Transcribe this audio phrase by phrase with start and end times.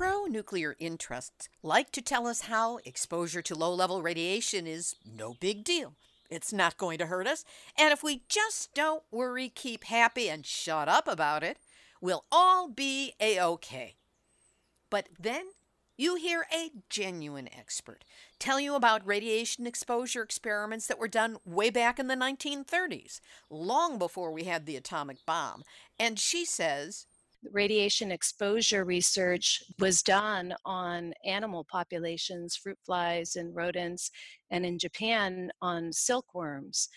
[0.00, 5.34] pro nuclear interests like to tell us how exposure to low level radiation is no
[5.40, 5.92] big deal.
[6.30, 7.44] It's not going to hurt us,
[7.76, 11.58] and if we just don't worry, keep happy, and shut up about it,
[12.00, 13.96] we'll all be a okay.
[14.88, 15.48] But then
[15.98, 18.02] you hear a genuine expert
[18.38, 23.20] tell you about radiation exposure experiments that were done way back in the 1930s,
[23.50, 25.62] long before we had the atomic bomb.
[25.98, 27.04] And she says,
[27.50, 34.10] radiation exposure research was done on animal populations, fruit flies and rodents,
[34.50, 36.88] and in Japan on silkworms.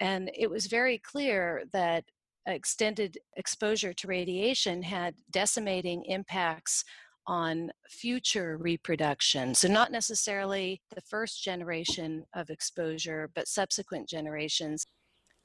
[0.00, 2.04] And it was very clear that
[2.46, 6.84] extended exposure to radiation had decimating impacts
[7.26, 9.54] on future reproduction.
[9.54, 14.86] So, not necessarily the first generation of exposure, but subsequent generations.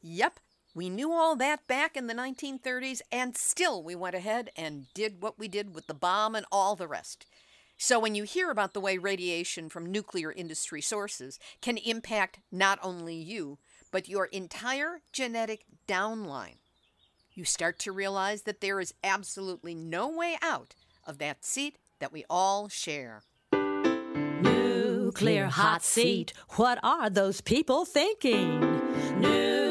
[0.02, 0.40] Yep,
[0.74, 5.22] we knew all that back in the 1930s, and still we went ahead and did
[5.22, 7.26] what we did with the bomb and all the rest.
[7.78, 12.80] So, when you hear about the way radiation from nuclear industry sources can impact not
[12.84, 13.58] only you,
[13.92, 16.58] but your entire genetic downline,
[17.34, 22.14] you start to realize that there is absolutely no way out of that seat that
[22.14, 23.24] we all share.
[24.42, 26.34] Nuclear hot seat.
[26.52, 28.60] What are those people thinking?
[29.20, 29.71] Nuclear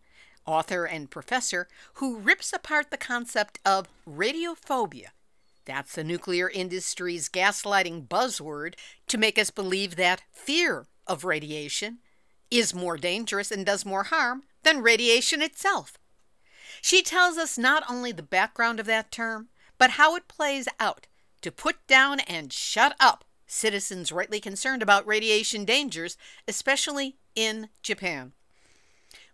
[0.51, 5.07] author and professor who rips apart the concept of radiophobia.
[5.65, 8.73] That's the nuclear industry's gaslighting buzzword
[9.07, 11.99] to make us believe that fear of radiation
[12.49, 15.97] is more dangerous and does more harm than radiation itself.
[16.81, 21.07] She tells us not only the background of that term, but how it plays out
[21.41, 28.31] to put down and shut up citizens rightly concerned about radiation dangers, especially in Japan.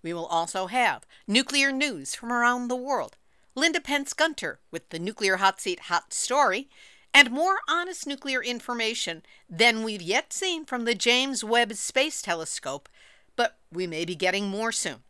[0.07, 3.17] We will also have nuclear news from around the world,
[3.55, 6.69] Linda Pentz Gunter with the Nuclear Hot Seat Hot Story,
[7.13, 12.87] and more honest nuclear information than we've yet seen from the James Webb Space Telescope,
[13.35, 15.03] but we may be getting more soon.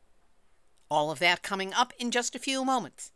[0.90, 3.12] All of that coming up in just a few moments.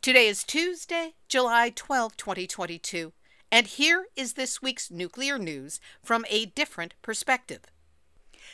[0.00, 3.12] Today is Tuesday, July 12, 2022.
[3.50, 7.62] And here is this week's nuclear news from a different perspective.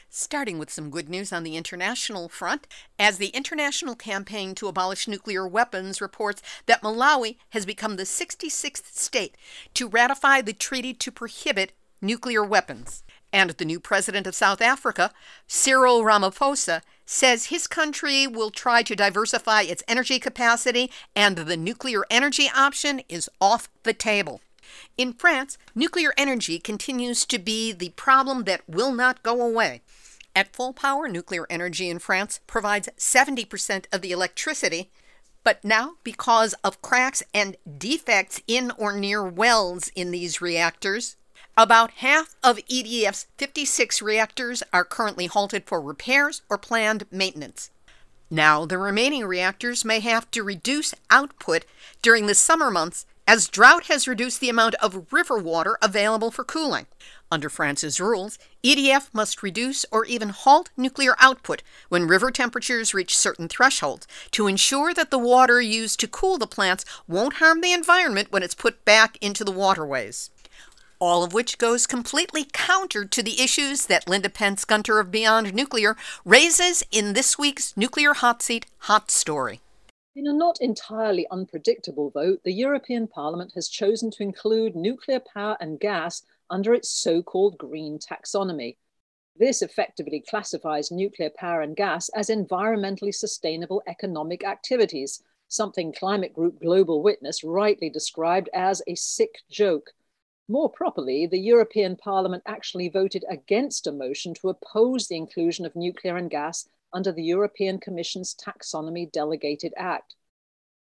[0.08, 2.66] Starting with some good news on the international front,
[2.98, 8.94] as the International Campaign to Abolish Nuclear Weapons reports that Malawi has become the 66th
[8.94, 9.36] state
[9.74, 13.02] to ratify the treaty to prohibit nuclear weapons.
[13.32, 15.12] And the new president of South Africa,
[15.46, 22.04] Cyril Ramaphosa, says his country will try to diversify its energy capacity and the nuclear
[22.10, 24.40] energy option is off the table.
[24.96, 29.82] In France, nuclear energy continues to be the problem that will not go away.
[30.34, 34.90] At full power, nuclear energy in France provides 70% of the electricity,
[35.44, 41.16] but now, because of cracks and defects in or near welds in these reactors,
[41.56, 47.70] about half of EDF's 56 reactors are currently halted for repairs or planned maintenance.
[48.28, 51.64] Now, the remaining reactors may have to reduce output
[52.02, 56.44] during the summer months as drought has reduced the amount of river water available for
[56.44, 56.86] cooling.
[57.30, 63.16] Under France's rules, EDF must reduce or even halt nuclear output when river temperatures reach
[63.16, 67.72] certain thresholds to ensure that the water used to cool the plants won't harm the
[67.72, 70.30] environment when it's put back into the waterways.
[70.98, 75.52] All of which goes completely counter to the issues that Linda Pentz Gunter of Beyond
[75.52, 79.60] Nuclear raises in this week's Nuclear Hot Seat Hot Story.
[80.16, 85.58] In a not entirely unpredictable vote, the European Parliament has chosen to include nuclear power
[85.60, 88.78] and gas under its so called green taxonomy.
[89.38, 96.60] This effectively classifies nuclear power and gas as environmentally sustainable economic activities, something climate group
[96.60, 99.90] Global Witness rightly described as a sick joke.
[100.48, 105.76] More properly, the European Parliament actually voted against a motion to oppose the inclusion of
[105.76, 106.66] nuclear and gas
[106.96, 110.14] under the European Commission's Taxonomy Delegated Act.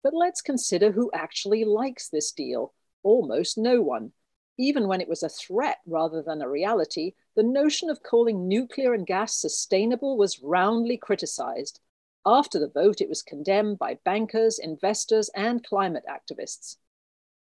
[0.03, 2.73] But let's consider who actually likes this deal.
[3.03, 4.13] Almost no one.
[4.57, 8.95] Even when it was a threat rather than a reality, the notion of calling nuclear
[8.95, 11.79] and gas sustainable was roundly criticized.
[12.25, 16.77] After the vote, it was condemned by bankers, investors, and climate activists.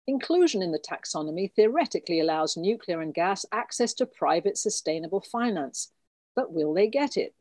[0.06, 5.92] Inclusion in the taxonomy theoretically allows nuclear and gas access to private sustainable finance.
[6.34, 7.34] But will they get it?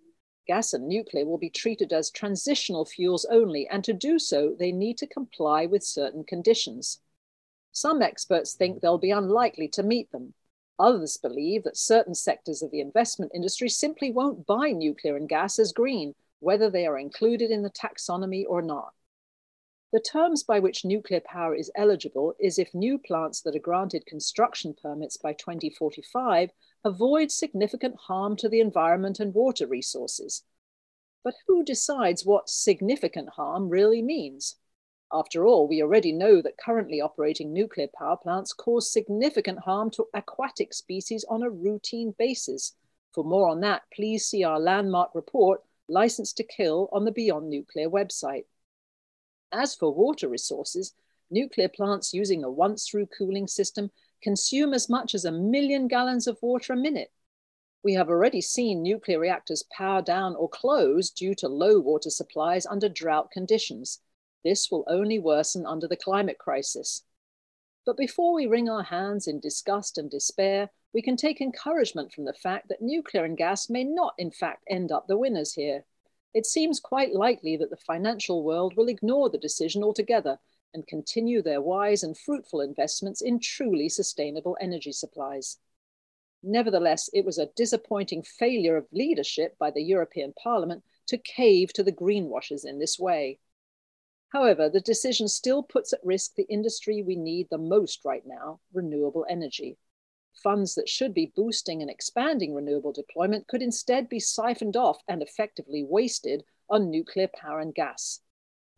[0.46, 4.72] Gas and nuclear will be treated as transitional fuels only, and to do so, they
[4.72, 7.00] need to comply with certain conditions.
[7.72, 10.34] Some experts think they'll be unlikely to meet them.
[10.78, 15.60] Others believe that certain sectors of the investment industry simply won't buy nuclear and gas
[15.60, 18.94] as green, whether they are included in the taxonomy or not.
[19.94, 24.06] The terms by which nuclear power is eligible is if new plants that are granted
[24.06, 26.50] construction permits by 2045
[26.84, 30.44] avoid significant harm to the environment and water resources.
[31.24, 34.58] But who decides what significant harm really means?
[35.12, 40.08] After all, we already know that currently operating nuclear power plants cause significant harm to
[40.14, 42.76] aquatic species on a routine basis.
[43.14, 47.50] For more on that, please see our landmark report, License to Kill, on the Beyond
[47.50, 48.46] Nuclear website.
[49.52, 50.94] As for water resources,
[51.30, 53.92] nuclear plants using a once through cooling system
[54.24, 57.12] consume as much as a million gallons of water a minute.
[57.84, 62.66] We have already seen nuclear reactors power down or close due to low water supplies
[62.66, 64.00] under drought conditions.
[64.44, 67.04] This will only worsen under the climate crisis.
[67.86, 72.26] But before we wring our hands in disgust and despair, we can take encouragement from
[72.26, 75.86] the fact that nuclear and gas may not, in fact, end up the winners here
[76.34, 80.40] it seems quite likely that the financial world will ignore the decision altogether
[80.74, 85.58] and continue their wise and fruitful investments in truly sustainable energy supplies.
[86.42, 91.84] Nevertheless, it was a disappointing failure of leadership by the European Parliament to cave to
[91.84, 93.40] the greenwashers in this way.
[94.30, 98.60] However, the decision still puts at risk the industry we need the most right now
[98.74, 99.78] renewable energy
[100.42, 105.22] funds that should be boosting and expanding renewable deployment could instead be siphoned off and
[105.22, 108.20] effectively wasted on nuclear power and gas.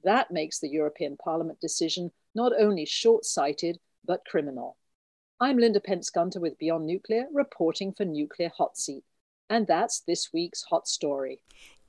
[0.06, 4.78] That makes the European Parliament decision not only short sighted, but criminal.
[5.42, 9.04] I'm Linda Pentz Gunter with Beyond Nuclear, reporting for Nuclear Hot Seat.
[9.50, 11.42] And that's this week's hot story.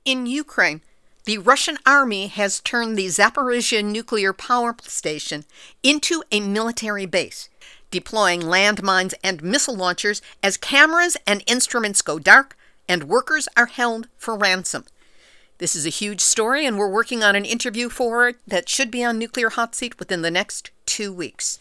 [0.03, 0.81] In Ukraine,
[1.25, 5.45] the Russian army has turned the Zaporizhia nuclear power station
[5.83, 7.49] into a military base
[7.91, 12.57] deploying landmines and missile launchers as cameras and instruments go dark
[12.89, 14.83] and workers are held for ransom.
[15.59, 18.91] This is a huge story, and we're working on an interview for it that should
[18.91, 21.57] be on Nuclear Hot Seat within the next two weeks.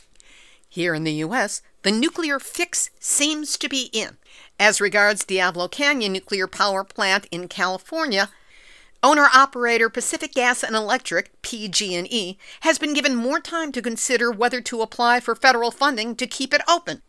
[0.69, 4.19] Here in the U.S., the nuclear fix seems to be in.
[4.61, 8.29] As regards Diablo Canyon Nuclear Power Plant in California,
[9.03, 14.61] Owner operator Pacific Gas and Electric, PG&E, has been given more time to consider whether
[14.61, 17.01] to apply for federal funding to keep it open.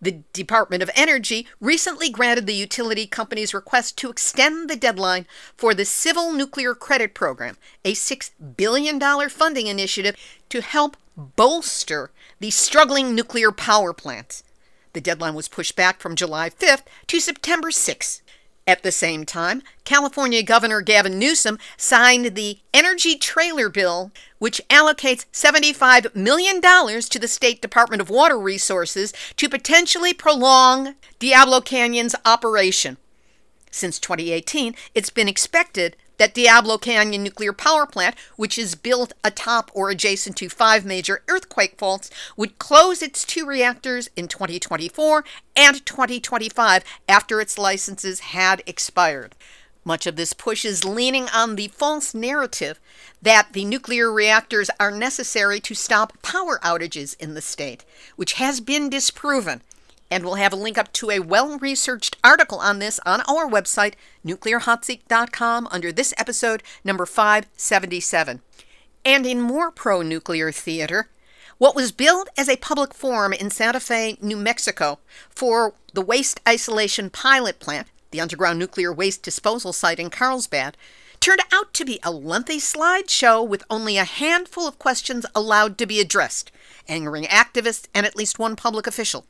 [0.00, 5.26] The Department of Energy recently granted the utility company's request to extend the deadline
[5.56, 9.00] for the Civil Nuclear Credit Program, a $6 billion
[9.30, 10.16] funding initiative
[10.50, 12.10] to help bolster
[12.40, 14.42] the struggling nuclear power plants.
[14.92, 18.20] The deadline was pushed back from July 5th to September 6th.
[18.68, 25.24] At the same time, California Governor Gavin Newsom signed the Energy Trailer Bill, which allocates
[25.32, 32.96] $75 million to the State Department of Water Resources to potentially prolong Diablo Canyon's operation.
[33.70, 39.70] Since 2018, it's been expected that Diablo Canyon nuclear power plant, which is built atop
[39.74, 45.84] or adjacent to five major earthquake faults, would close its two reactors in 2024 and
[45.84, 49.34] 2025 after its licenses had expired.
[49.84, 52.80] Much of this push is leaning on the false narrative
[53.22, 57.84] that the nuclear reactors are necessary to stop power outages in the state,
[58.16, 59.62] which has been disproven
[60.10, 63.48] and we'll have a link up to a well researched article on this on our
[63.48, 63.94] website,
[64.24, 68.40] nuclearhotseat.com, under this episode, number 577.
[69.04, 71.08] And in more pro nuclear theater,
[71.58, 74.98] what was billed as a public forum in Santa Fe, New Mexico,
[75.30, 80.76] for the waste isolation pilot plant, the underground nuclear waste disposal site in Carlsbad,
[81.18, 85.86] turned out to be a lengthy slideshow with only a handful of questions allowed to
[85.86, 86.52] be addressed,
[86.88, 89.24] angering activists and at least one public official.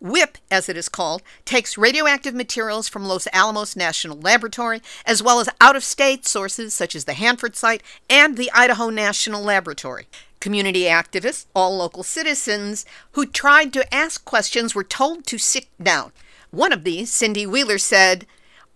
[0.00, 5.40] WIPP, as it is called, takes radioactive materials from Los Alamos National Laboratory, as well
[5.40, 10.06] as out of state sources such as the Hanford site and the Idaho National Laboratory.
[10.40, 16.12] Community activists, all local citizens who tried to ask questions were told to sit down.
[16.50, 18.26] One of these, Cindy Wheeler, said,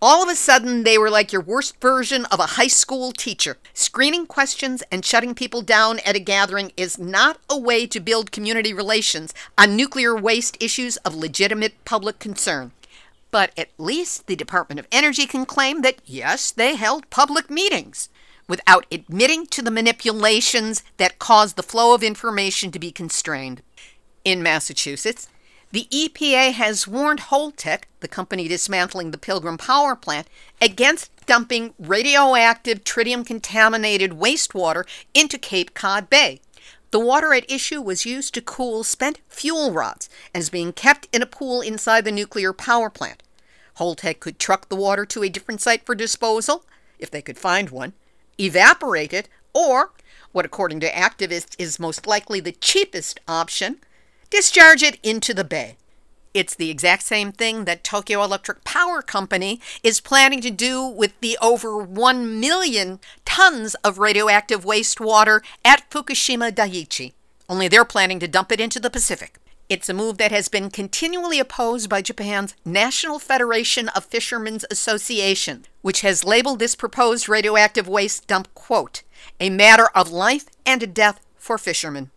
[0.01, 3.57] all of a sudden, they were like your worst version of a high school teacher.
[3.75, 8.31] Screening questions and shutting people down at a gathering is not a way to build
[8.31, 12.71] community relations on nuclear waste issues of legitimate public concern.
[13.33, 18.09] But at least the Department of Energy can claim that, yes, they held public meetings
[18.47, 23.63] without admitting to the manipulations that caused the flow of information to be constrained.
[24.25, 25.29] In Massachusetts,
[25.71, 30.27] the EPA has warned Holtec, the company dismantling the Pilgrim Power Plant,
[30.63, 36.41] against dumping radioactive tritium contaminated wastewater into Cape Cod Bay.
[36.91, 41.07] The water at issue was used to cool spent fuel rods and is being kept
[41.13, 43.23] in a pool inside the nuclear power plant.
[43.77, 46.65] Holtec could truck the water to a different site for disposal,
[46.99, 47.93] if they could find one,
[48.41, 49.93] evaporate it, or,
[50.33, 53.79] what according to activists is most likely the cheapest option,
[54.31, 55.77] discharge it into the bay.
[56.35, 61.19] It's the exact same thing that Tokyo Electric Power Company is planning to do with
[61.21, 67.15] the over 1 million tons of radioactive wastewater at Fukushima Daiichi.
[67.49, 69.39] Only they're planning to dump it into the Pacific.
[69.69, 75.67] It's a move that has been continually opposed by Japan's National Federation of Fishermen's Association,
[75.83, 79.03] which has labeled this proposed radioactive waste dump, quote,
[79.41, 82.11] a matter of life and death for fishermen.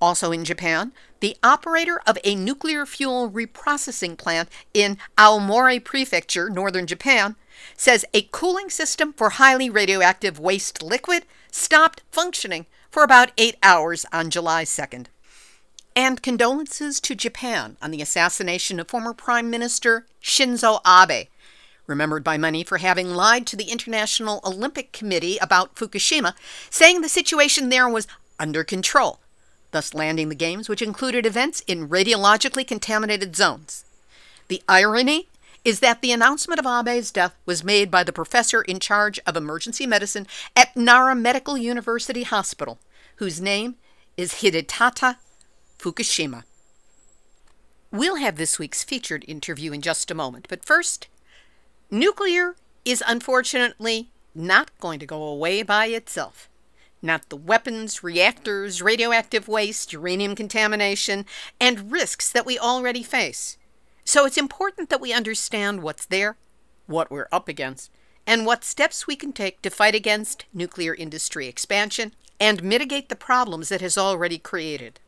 [0.00, 0.92] Also in Japan,
[1.22, 7.36] the operator of a nuclear fuel reprocessing plant in Aomori Prefecture, northern Japan,
[7.76, 14.04] says a cooling system for highly radioactive waste liquid stopped functioning for about eight hours
[14.12, 15.06] on July 2nd.
[15.94, 21.28] And condolences to Japan on the assassination of former Prime Minister Shinzo Abe,
[21.86, 26.34] remembered by many for having lied to the International Olympic Committee about Fukushima,
[26.68, 28.08] saying the situation there was
[28.40, 29.20] under control
[29.72, 33.84] thus landing the games, which included events in radiologically contaminated zones.
[34.48, 35.28] The irony
[35.64, 39.36] is that the announcement of Abe's death was made by the professor in charge of
[39.36, 40.26] emergency medicine
[40.56, 42.78] at Nara Medical University Hospital,
[43.16, 43.76] whose name
[44.16, 45.16] is Hidetada
[45.78, 46.44] Fukushima.
[47.90, 51.08] We'll have this week's featured interview in just a moment, but first,
[51.90, 56.48] nuclear is unfortunately not going to go away by itself
[57.02, 61.26] not the weapons, reactors, radioactive waste, uranium contamination,
[61.60, 63.58] and risks that we already face.
[64.04, 66.36] So it's important that we understand what's there,
[66.86, 67.90] what we're up against,
[68.26, 73.16] and what steps we can take to fight against nuclear industry expansion and mitigate the
[73.16, 75.00] problems it has already created.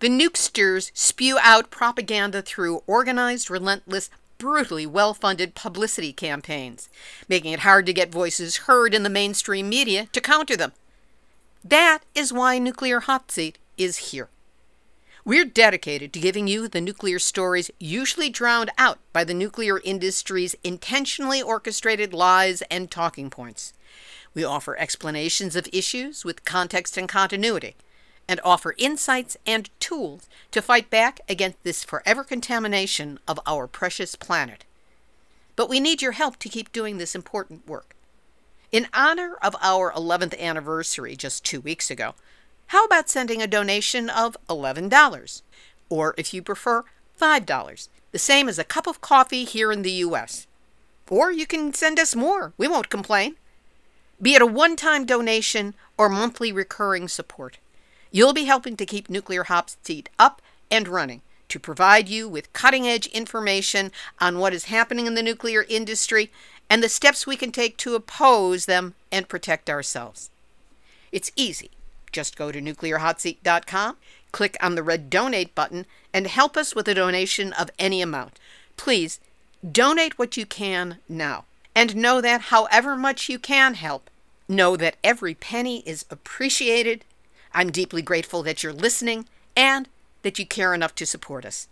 [0.00, 6.88] The nukesters spew out propaganda through organized, relentless, brutally well funded publicity campaigns,
[7.28, 10.72] making it hard to get voices heard in the mainstream media to counter them.
[11.64, 14.28] That is why Nuclear Hot Seat is here.
[15.24, 20.56] We're dedicated to giving you the nuclear stories usually drowned out by the nuclear industry's
[20.64, 23.72] intentionally orchestrated lies and talking points.
[24.34, 27.76] We offer explanations of issues with context and continuity,
[28.26, 34.16] and offer insights and tools to fight back against this forever contamination of our precious
[34.16, 34.64] planet.
[35.54, 37.94] But we need your help to keep doing this important work.
[38.72, 42.14] In honor of our 11th anniversary just two weeks ago,
[42.68, 45.42] how about sending a donation of $11?
[45.90, 46.84] Or if you prefer,
[47.20, 50.46] $5, the same as a cup of coffee here in the U.S.
[51.10, 53.36] Or you can send us more, we won't complain.
[54.22, 57.58] Be it a one time donation or monthly recurring support,
[58.10, 61.20] you'll be helping to keep Nuclear Hot Seat up and running
[61.52, 66.30] to provide you with cutting edge information on what is happening in the nuclear industry
[66.72, 70.30] and the steps we can take to oppose them and protect ourselves.
[71.12, 71.70] It's easy.
[72.12, 73.98] Just go to nuclearhotseat.com,
[74.32, 78.38] click on the red donate button, and help us with a donation of any amount.
[78.78, 79.20] Please
[79.70, 81.44] donate what you can now.
[81.74, 84.08] And know that however much you can help,
[84.48, 87.04] know that every penny is appreciated.
[87.52, 89.90] I'm deeply grateful that you're listening and
[90.22, 91.68] that you care enough to support us.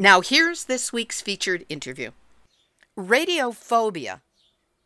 [0.00, 2.10] Now, here's this week's featured interview.
[2.98, 4.20] Radiophobia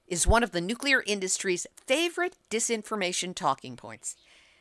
[0.06, 4.16] is one of the nuclear industry's favorite disinformation talking points.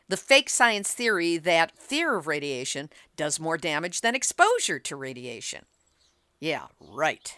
[0.08, 5.66] The fake science theory that fear of radiation does more damage than exposure to radiation.
[6.40, 7.36] Yeah, right.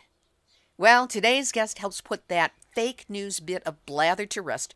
[0.78, 4.76] Well, today's guest helps put that fake news bit of blather to rest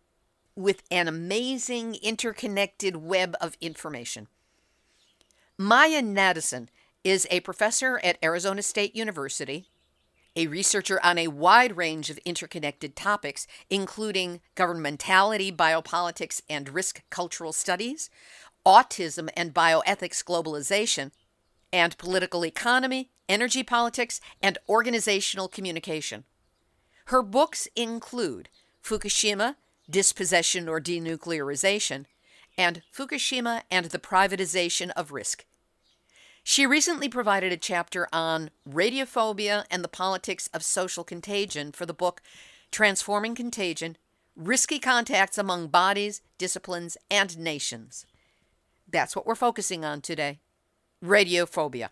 [0.55, 4.27] with an amazing interconnected web of information.
[5.59, 6.67] Majia Nadesan
[7.03, 9.67] is a professor at Arizona State University
[10.35, 17.51] a researcher on a wide range of interconnected topics, including governmentality, biopolitics, and risk cultural
[17.51, 18.09] studies,
[18.65, 21.11] Autism and Bioethics Globalization,
[21.71, 26.23] and Political Economy, Energy Politics, and Organizational Communication.
[27.05, 28.49] Her books include
[28.83, 29.55] Fukushima,
[29.89, 32.05] Dispossession or Denuclearization,
[32.57, 35.45] and Fukushima and the Privatization of Risk.
[36.49, 41.93] She recently provided a chapter on radiophobia and the politics of social contagion for the
[41.93, 42.23] book
[42.71, 43.97] Transforming Contagion
[44.35, 48.07] Risky Contacts Among Bodies, Disciplines, and Nations.
[48.91, 50.39] That's what we're focusing on today
[51.05, 51.89] radiophobia.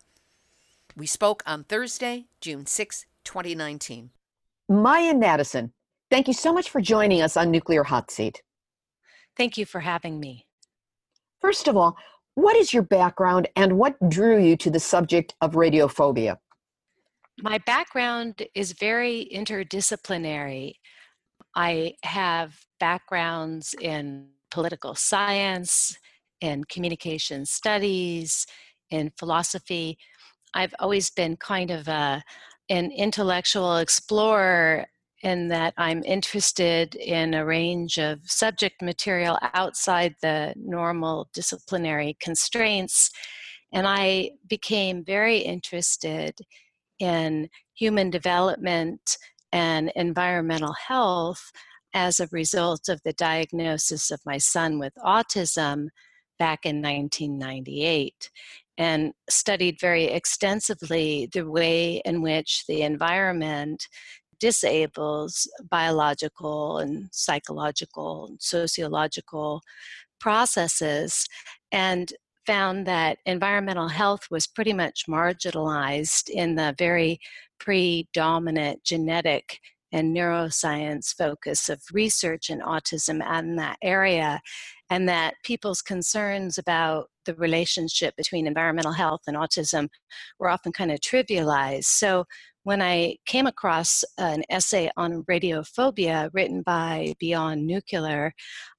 [0.96, 4.10] We spoke on Thursday, June 6, 2019.
[4.68, 5.70] Majia Nadesan,
[6.10, 8.42] thank you so much for joining us on Nuclear Hot Seat.
[9.36, 10.46] Thank you for having me.
[11.40, 11.96] First of all,
[12.38, 16.36] what is your background and what drew you to the subject of radiophobia?
[17.42, 20.74] My background is very interdisciplinary.
[21.56, 25.98] I have backgrounds in political science,
[26.40, 28.46] in communication studies,
[28.88, 29.98] in philosophy.
[30.54, 32.22] I've always been kind of a,
[32.70, 34.86] an intellectual explorer
[35.22, 43.10] in that I'm interested in a range of subject material outside the normal disciplinary constraints.
[43.72, 46.38] And I became very interested
[46.98, 49.18] in human development
[49.52, 51.52] and environmental health
[51.94, 55.88] as a result of the diagnosis of my son with autism
[56.38, 58.30] back in 1998
[58.76, 63.88] and studied very extensively the way in which the environment
[64.40, 69.62] disables biological and psychological and sociological
[70.20, 71.26] processes
[71.72, 72.12] and
[72.46, 77.20] found that environmental health was pretty much marginalized in the very
[77.60, 79.60] predominant genetic
[79.92, 84.40] and neuroscience focus of research in autism and that area,
[84.90, 89.88] and that people's concerns about the relationship between environmental health and autism
[90.38, 91.84] were often kind of trivialized.
[91.84, 92.24] So
[92.64, 98.32] when I came across an essay on radiophobia written by Beyond Nuclear,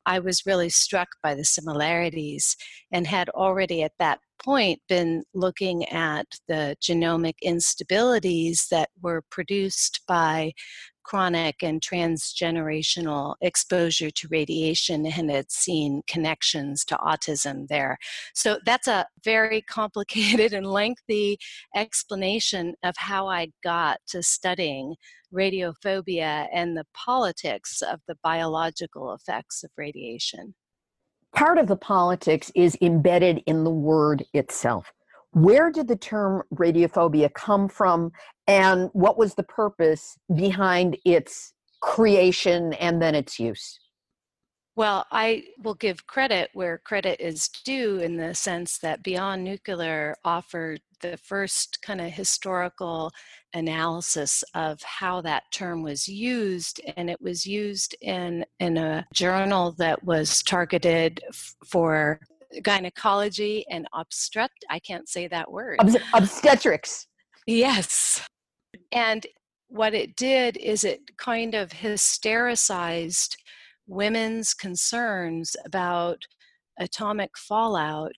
[0.07, 2.55] I was really struck by the similarities
[2.91, 10.01] and had already at that point been looking at the genomic instabilities that were produced
[10.07, 10.53] by
[11.09, 17.97] chronic and transgenerational exposure to radiation and had seen connections to autism there.
[18.35, 21.39] So that's a very complicated and lengthy
[21.75, 24.93] explanation of how I got to studying
[25.33, 30.53] radiophobia and the politics of the biological effects of radiation.
[31.33, 34.91] Part of the politics is embedded in the word itself.
[35.31, 38.11] Where did the term radiophobia come from,
[38.47, 43.79] and what was the purpose behind its creation and then its use?
[44.75, 50.15] Well, I will give credit where credit is due in the sense that Beyond Nuclear
[50.23, 53.11] offered the first kind of historical
[53.53, 59.73] analysis of how that term was used, and it was used in, in a journal
[59.73, 62.21] that was targeted f- for
[62.63, 65.79] gynecology and obstet I can't say that word.
[66.13, 67.07] obstetrics.
[67.45, 68.21] Yes.
[68.91, 69.25] And
[69.67, 73.35] what it did is it kind of hystericized
[73.87, 76.23] women's concerns about
[76.79, 78.15] atomic fallout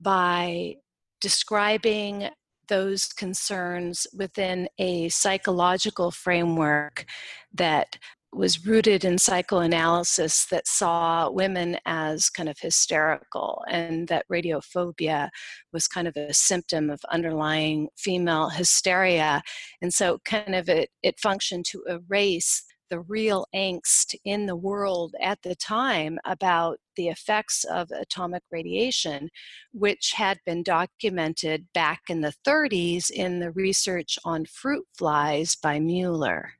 [0.00, 0.74] by
[1.20, 2.28] describing
[2.68, 7.04] those concerns within a psychological framework
[7.52, 7.98] that
[8.32, 15.28] was rooted in psychoanalysis that saw women as kind of hysterical and that radiophobia
[15.72, 19.42] was kind of a symptom of underlying female hysteria
[19.82, 25.14] and so kind of it, it functioned to erase the real angst in the world
[25.22, 29.30] at the time about the effects of atomic radiation,
[29.72, 35.78] which had been documented back in the 30s in the research on fruit flies by
[35.78, 36.59] Muller.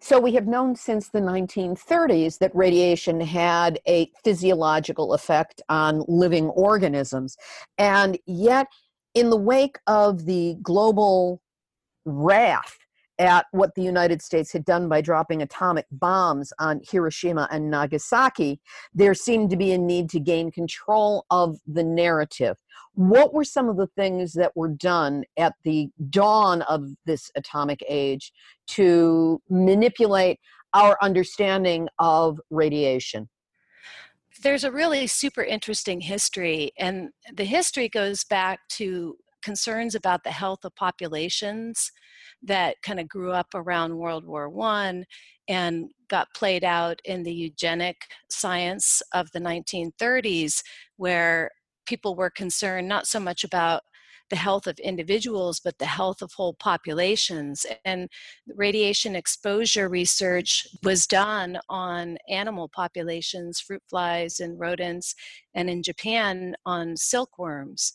[0.00, 6.46] So we have known since the 1930s that radiation had a physiological effect on living
[6.50, 7.36] organisms.
[7.78, 8.68] And yet,
[9.14, 11.42] in the wake of the global
[12.04, 12.78] wrath
[13.18, 18.60] at what the United States had done by dropping atomic bombs on Hiroshima and Nagasaki,
[18.94, 22.56] there seemed to be a need to gain control of the narrative.
[22.94, 27.82] What were some of the things that were done at the dawn of this atomic
[27.88, 28.32] age
[28.68, 30.40] to manipulate
[30.74, 33.28] our understanding of radiation?
[34.42, 40.30] There's a really super interesting history, and the history goes back to concerns about the
[40.30, 41.90] health of populations
[42.42, 45.04] that kind of grew up around World War One
[45.48, 47.96] and got played out in the eugenic
[48.28, 50.62] science of the 1930s,
[50.96, 51.50] where
[51.88, 53.82] people were concerned not so much about
[54.28, 57.64] the health of individuals, but the health of whole populations.
[57.86, 58.10] And
[58.54, 65.14] radiation exposure research was done on animal populations, fruit flies and rodents,
[65.54, 67.94] and in Japan on silkworms.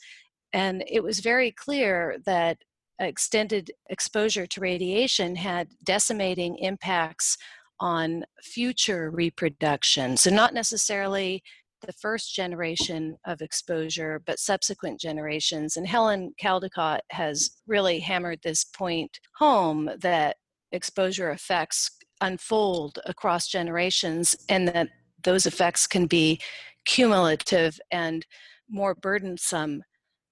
[0.54, 2.58] And it was very clear that
[3.00, 7.38] extended exposure to radiation had decimating impacts
[7.80, 10.18] on future reproduction.
[10.18, 11.44] So, not necessarily
[11.86, 15.78] the first generation of exposure, but subsequent generations.
[15.78, 20.38] And Helen Caldicott has really hammered this point home that
[20.72, 21.92] exposure effects
[22.22, 24.90] unfold across generations and that
[25.24, 26.40] those effects can be
[26.86, 28.26] cumulative and
[28.70, 29.84] more burdensome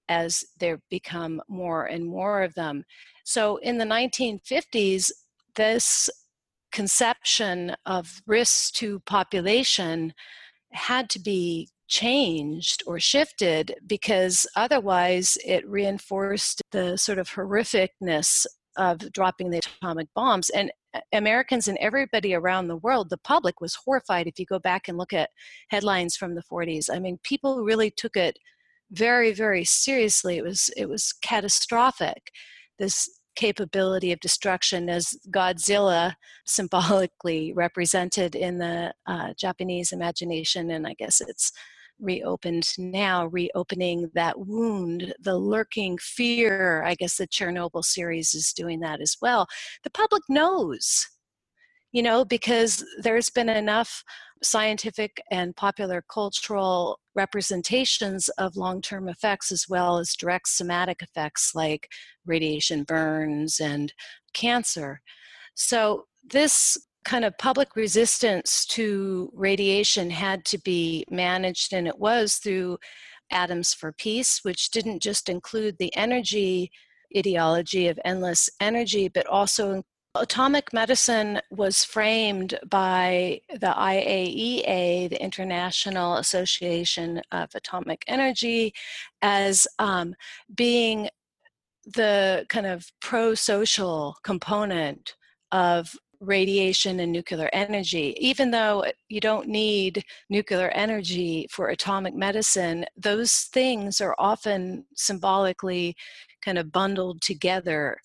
[0.08, 2.84] as there become more and more of them.
[3.24, 5.10] So in the 1950s,
[5.54, 6.10] this
[6.72, 10.12] conception of risks to population
[10.72, 18.46] had to be changed or shifted because otherwise it reinforced the sort of horrificness
[18.78, 20.48] of dropping the atomic bombs.
[20.50, 24.58] And uh, Americans and everybody around the world, the public was horrified if you go
[24.58, 25.30] back and look at
[25.68, 26.88] headlines from the 40s.
[26.90, 28.38] I mean, people really took it
[28.90, 30.38] very, very seriously.
[30.38, 32.30] It was it was catastrophic.
[32.78, 36.14] This capability of destruction as Godzilla
[36.46, 41.52] symbolically represented in the uh, Japanese imagination, and I guess it's
[42.00, 46.82] reopened now, reopening that wound, the lurking fear.
[46.82, 49.46] I guess the Chernobyl series is doing that as well.
[49.84, 51.06] The public knows,
[51.92, 54.02] you know, because there's been enough
[54.42, 61.54] scientific and popular cultural representations of long term effects as well as direct somatic effects
[61.54, 61.88] like
[62.26, 63.92] radiation burns and
[64.32, 65.00] cancer.
[65.54, 72.36] So, this kind of public resistance to radiation had to be managed, and it was
[72.36, 72.78] through
[73.30, 76.70] Atoms for Peace, which didn't just include the energy
[77.16, 79.82] ideology of endless energy, but also
[80.14, 88.74] Atomic medicine was framed by the IAEA, the International Association of Atomic Energy,
[89.22, 90.14] as um,
[90.54, 91.08] being
[91.86, 95.16] the kind of pro social component
[95.50, 98.14] of radiation and nuclear energy.
[98.20, 105.96] Even though you don't need nuclear energy for atomic medicine, those things are often symbolically
[106.42, 107.96] kind of bundled together.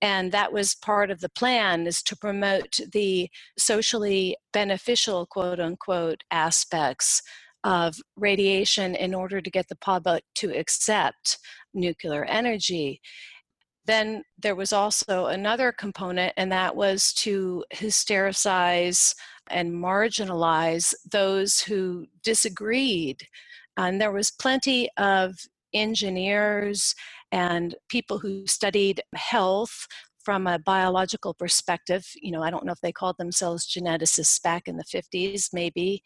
[0.00, 6.24] And that was part of the plan is to promote the socially beneficial, quote unquote,
[6.30, 7.22] aspects
[7.64, 11.38] of radiation in order to get the public to accept
[11.74, 13.00] nuclear energy.
[13.86, 19.14] Then there was also another component, and that was to hystericize
[19.50, 23.26] and marginalize those who disagreed.
[23.76, 25.36] And there was plenty of
[25.74, 26.94] engineers
[27.32, 29.86] and people who studied health
[30.22, 32.06] from a biological perspective.
[32.20, 36.02] You know, I don't know if they called themselves geneticists back in the 50s, maybe,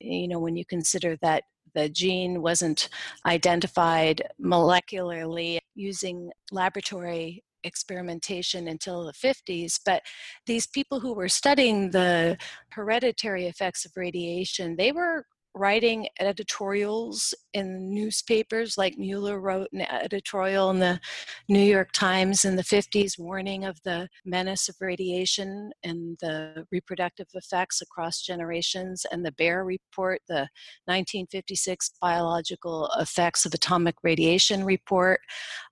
[0.00, 2.88] you know, when you consider that the gene wasn't
[3.26, 10.02] identified molecularly using laboratory experimentation until the 50s but
[10.46, 12.36] these people who were studying the
[12.68, 15.24] hereditary effects of radiation they were
[15.54, 21.00] writing editorials in newspapers like Muller wrote an editorial in the
[21.48, 27.28] New York Times in the 50s warning of the menace of radiation and the reproductive
[27.34, 30.48] effects across generations and the BEAR report the
[30.86, 35.20] 1956 biological effects of atomic radiation report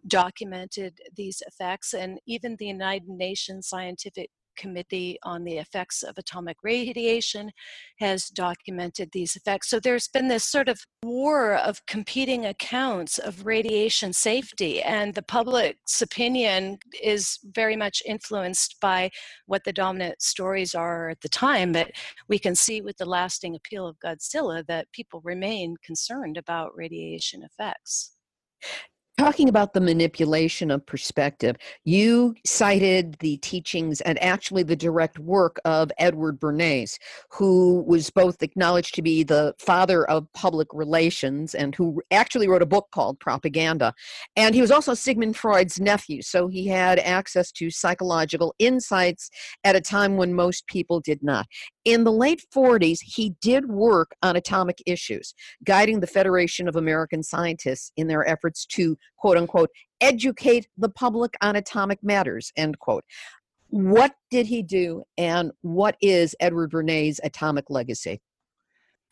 [0.07, 6.57] documented these effects and even the United Nations scientific Committee on the Effects of Atomic
[6.63, 7.51] Radiation
[7.99, 9.69] has documented these effects.
[9.71, 15.23] So there's been this sort of war of competing accounts of radiation safety, and the
[15.23, 19.11] public's opinion is very much influenced by
[19.47, 21.73] what the dominant stories are at the time.
[21.73, 21.91] But
[22.29, 27.43] we can see with the lasting appeal of Godzilla that people remain concerned about radiation
[27.43, 28.13] effects
[29.19, 35.61] talking about the manipulation of perspective, you cited the teachings and actually the direct work
[35.65, 36.99] of Edward Bernays,
[37.31, 42.63] who was both acknowledged to be the father of public relations and who actually wrote
[42.63, 43.93] a book called Propaganda.
[44.37, 49.31] And he was also Sigmund Freud's nephew, so he had access to psychological insights
[49.63, 51.47] at a time when most people did not.
[51.85, 57.23] In the late 40s, he did work on atomic issues, guiding the Federation of American
[57.23, 63.05] Scientists in their efforts to quote unquote, educate the public on atomic matters, end quote.
[63.69, 68.21] What did he do, and what is Edward Bernays' atomic legacy?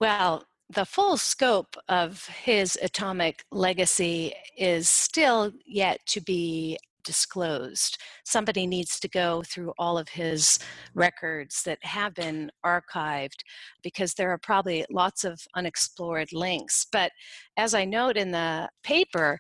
[0.01, 7.99] Well, the full scope of his atomic legacy is still yet to be disclosed.
[8.25, 10.59] Somebody needs to go through all of his
[10.95, 13.41] records that have been archived
[13.83, 16.87] because there are probably lots of unexplored links.
[16.93, 17.11] But
[17.57, 19.39] as I note in the paper,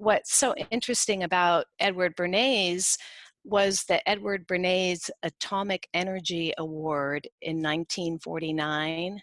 [0.00, 2.96] what's so interesting about Edward Bernays
[3.44, 9.20] was the Edward Bernays Atomic Energy Award in 1949.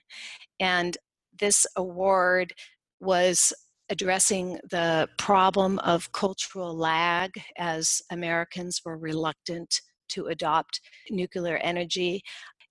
[0.59, 0.97] And
[1.39, 2.53] this award
[2.99, 3.53] was
[3.89, 12.21] addressing the problem of cultural lag as Americans were reluctant to adopt nuclear energy.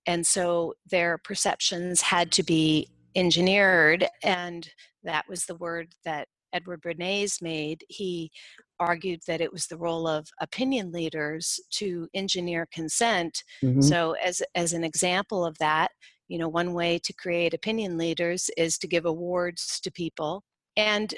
[0.05, 4.69] And so their perceptions had to be engineered, and
[5.03, 7.83] that was the word that Edward Bernays made.
[7.89, 8.31] He
[8.79, 13.43] argued that it was the role of opinion leaders to engineer consent.
[13.63, 13.81] Mm-hmm.
[13.81, 15.91] So, as, as an example of that,
[16.27, 20.43] you know, one way to create opinion leaders is to give awards to people.
[20.75, 21.13] And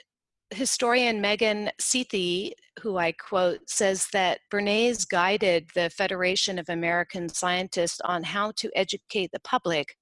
[0.51, 7.99] historian Megan Sethi, who I quote, says that Bernays guided the Federation of American Scientists
[8.03, 9.95] on how to educate the public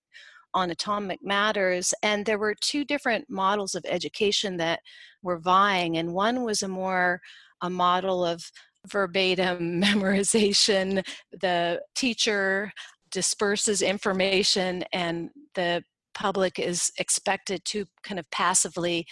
[0.53, 1.93] on atomic matters.
[2.03, 4.79] And there were two different models of education that
[5.21, 7.19] were vying, and one was a more
[7.61, 8.51] a model of
[8.87, 11.05] verbatim memorization.
[11.31, 12.71] The teacher
[13.11, 15.83] disperses information and the
[16.13, 19.05] public is expected to kind of passively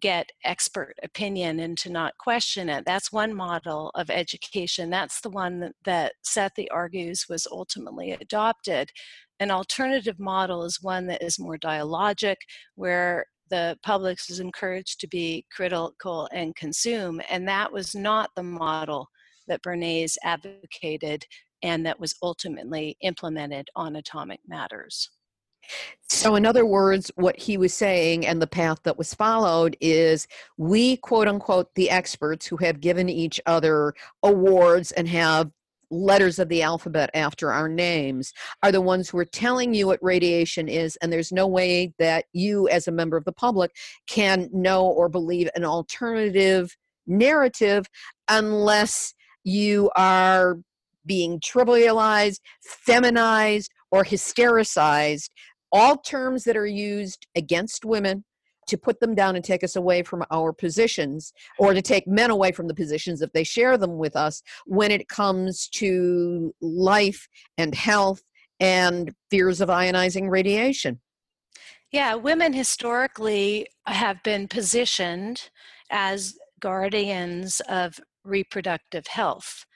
[0.00, 2.84] get expert opinion and to not question it.
[2.86, 4.88] That's one model of education.
[4.88, 8.90] That's the one that Sethi argues was ultimately adopted.
[9.42, 12.36] An alternative model is one that is more dialogic,
[12.76, 17.20] where the public is encouraged to be critical and consume.
[17.28, 19.08] And that was not the model
[19.48, 21.26] that Bernays advocated
[21.64, 25.10] and that was ultimately implemented on atomic matters.
[26.08, 30.28] So, in other words, what he was saying and the path that was followed is
[30.56, 35.50] we, quote unquote, the experts who have given each other awards and have
[35.92, 40.02] letters of the alphabet after our names are the ones who are telling you what
[40.02, 43.70] radiation is, and there's no way that you, as a member of the public,
[44.06, 46.74] can know or believe an alternative
[47.06, 47.86] narrative
[48.28, 50.58] unless you are
[51.04, 55.28] being trivialized, feminized, or hystericized,
[55.72, 58.24] all terms that are used against women
[58.66, 62.30] to put them down and take us away from our positions or to take men
[62.30, 67.28] away from the positions if they share them with us when it comes to life
[67.58, 68.22] and health
[68.60, 71.00] and fears of ionizing radiation.
[71.90, 75.50] Yeah, women historically have been positioned
[75.90, 79.66] as guardians of reproductive health.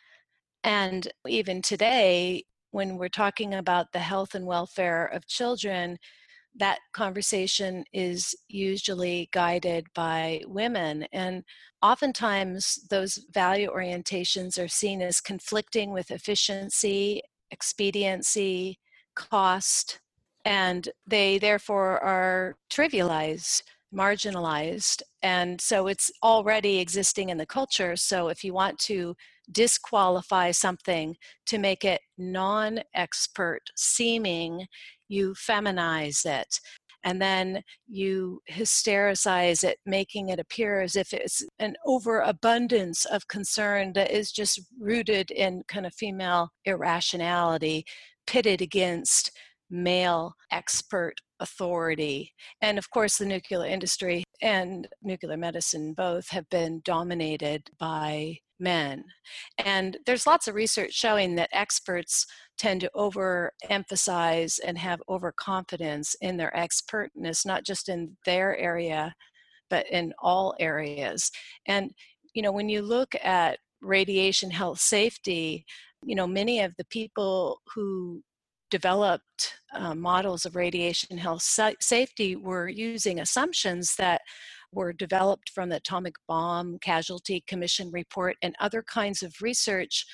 [0.64, 5.98] And even today, when we're talking about the health and welfare of children,
[6.58, 11.06] that conversation is usually guided by women.
[11.12, 11.44] And
[11.82, 18.78] oftentimes, those value orientations are seen as conflicting with efficiency, expediency,
[19.14, 20.00] cost,
[20.44, 23.62] and they therefore are trivialized
[23.94, 25.02] marginalized.
[25.22, 27.96] And so it's already existing in the culture.
[27.96, 29.16] So if you want to
[29.50, 31.16] disqualify something
[31.46, 34.66] to make it non expert seeming,
[35.08, 36.60] you feminize it.
[37.04, 43.92] And then you hystericize it, making it appear as if it's an overabundance of concern
[43.92, 47.84] that is just rooted in kind of female irrationality,
[48.26, 49.30] pitted against
[49.70, 52.32] male expert authority.
[52.60, 59.04] And of course, the nuclear industry and nuclear medicine both have been dominated by men.
[59.58, 62.26] And there's lots of research showing that experts
[62.58, 69.14] tend to overemphasize and have overconfidence in their expertness, not just in their area,
[69.68, 71.30] but in all areas.
[71.66, 71.90] And,
[72.34, 75.64] you know, when you look at radiation health safety,
[76.04, 78.22] you know, many of the people who
[78.70, 84.20] developed uh, models of radiation health sa- safety were using assumptions that
[84.76, 90.04] were developed from the Atomic Bomb Casualty Commission report and other kinds of research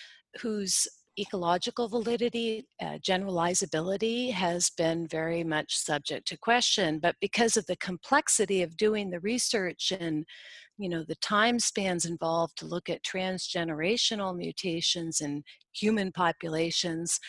[0.41, 0.87] whose
[1.19, 7.01] ecological validity, uh, generalizability has been very much subject to question.
[7.01, 10.25] But because of the complexity of doing the research and
[10.79, 15.43] you know the time spans involved to look at transgenerational mutations in
[15.75, 17.21] human populations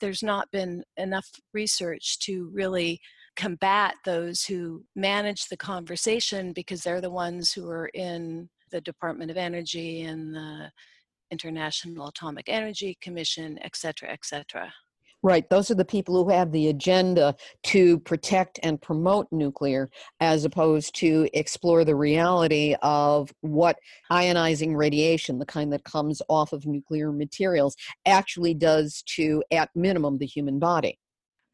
[0.00, 3.00] there's not been enough research to really
[3.40, 9.30] combat those who manage the conversation because they're the ones who are in the Department
[9.30, 10.70] of Energy and the
[11.30, 14.70] International Atomic Energy Commission, et cetera, et cetera.
[15.22, 15.48] Right.
[15.48, 20.94] Those are the people who have the agenda to protect and promote nuclear as opposed
[20.96, 23.78] to explore the reality of what
[24.10, 27.74] ionizing radiation, the kind that comes off of nuclear materials,
[28.06, 30.98] actually does to, at minimum, the human body.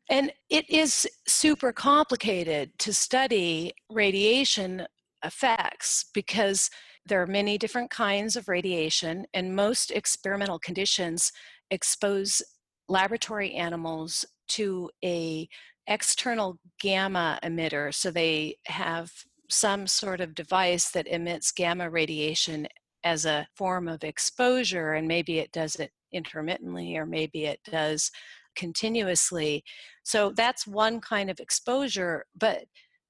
[0.08, 4.86] And it is super complicated to study radiation
[5.24, 6.70] effects because
[7.06, 11.32] there are many different kinds of radiation, and most experimental conditions
[11.70, 12.42] expose
[12.88, 15.48] laboratory animals to a
[15.86, 17.94] external gamma emitter.
[17.94, 19.10] So they have
[19.48, 22.66] some sort of device that emits gamma radiation
[23.04, 28.10] as a form of exposure and maybe it does it intermittently or maybe it does
[28.56, 29.62] continuously
[30.02, 32.64] so that's one kind of exposure but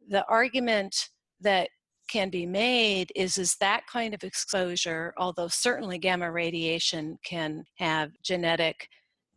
[0.08, 1.08] the argument
[1.40, 1.68] that
[2.08, 8.10] can be made is is that kind of exposure although certainly gamma radiation can have
[8.22, 8.88] genetic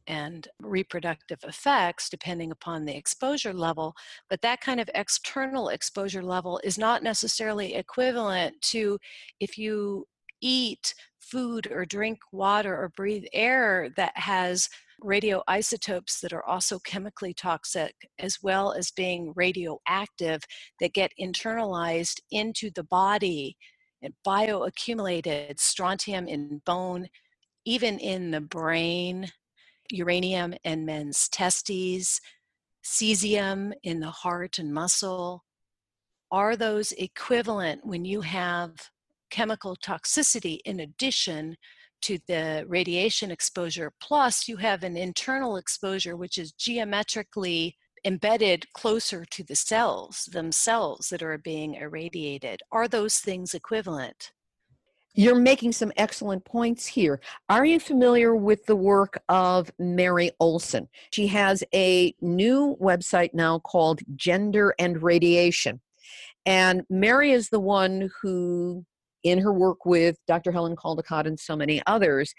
[0.09, 3.95] and reproductive effects depending upon the exposure level.
[4.27, 8.97] But that kind of external exposure level is not necessarily equivalent to
[9.39, 10.07] if you
[10.41, 14.67] eat food or drink water or breathe air that has
[15.01, 20.41] radioisotopes that are also chemically toxic, as well as being radioactive
[20.79, 23.55] that get internalized into the body
[24.01, 27.07] and bioaccumulated strontium in bone,
[27.65, 29.27] even in the brain,
[29.91, 32.19] uranium in men's testes,
[32.83, 35.43] cesium in the heart and muscle.
[36.31, 38.71] Are those equivalent when you have
[39.29, 41.57] chemical toxicity in addition
[42.01, 43.91] to the radiation exposure?
[44.01, 51.09] Plus, you have an internal exposure which is geometrically embedded closer to the cells themselves
[51.09, 52.61] that are being irradiated.
[52.71, 54.31] Are those things equivalent?
[55.15, 57.19] You're making some excellent points here.
[57.49, 60.87] Are you familiar with the work of Mary Olson?
[61.11, 65.81] She has a new website now called Gender and Radiation.
[66.45, 68.85] And Mary is the one who,
[69.23, 70.51] in her work with Dr.
[70.51, 72.33] Helen Caldicott and so many others,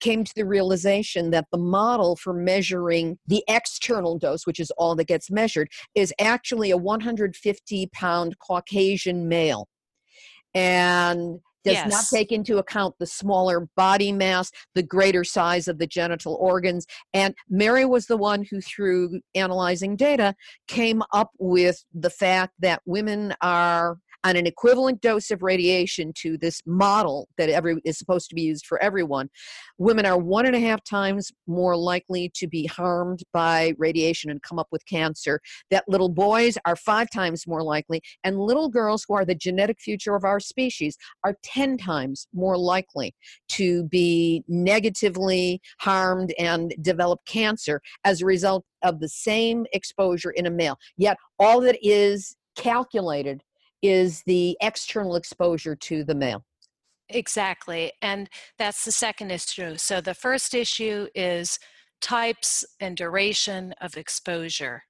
[0.00, 4.94] came to the realization that the model for measuring the external dose, which is all
[4.96, 9.68] that gets measured, is actually a 150 pound Caucasian male.
[10.54, 11.90] And does yes.
[11.90, 16.86] not take into account the smaller body mass, the greater size of the genital organs.
[17.12, 20.34] And Mary was the one who, through analyzing data,
[20.68, 26.36] came up with the fact that women are on an equivalent dose of radiation to
[26.36, 29.30] this model that every is supposed to be used for everyone,
[29.78, 34.42] women are one and a half times more likely to be harmed by radiation and
[34.42, 35.40] come up with cancer.
[35.70, 39.80] That little boys are five times more likely, and little girls who are the genetic
[39.80, 43.14] future of our species are 10 times more likely
[43.50, 50.46] to be negatively harmed and develop cancer as a result of the same exposure in
[50.46, 50.78] a male.
[50.96, 53.42] Yet all that is calculated
[53.82, 56.44] is the external exposure to the male.
[57.08, 57.92] Exactly.
[58.02, 59.76] And that's the second issue.
[59.76, 61.58] So the first issue is
[62.00, 64.82] types and duration of exposure.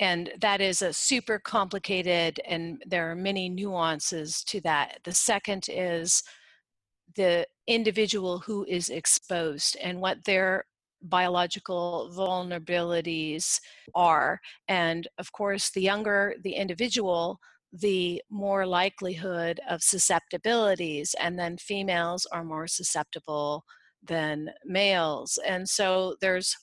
[0.00, 4.98] And that is a super complicated, and there are many nuances to that.
[5.04, 6.22] The second is
[7.14, 10.64] the individual who is exposed and what their
[11.02, 13.60] biological vulnerabilities
[13.94, 14.40] are.
[14.68, 17.38] And of course, the younger the individual,
[17.72, 23.64] the more likelihood of susceptibilities, and then females are more susceptible
[24.02, 25.38] than males.
[25.46, 26.56] And so there's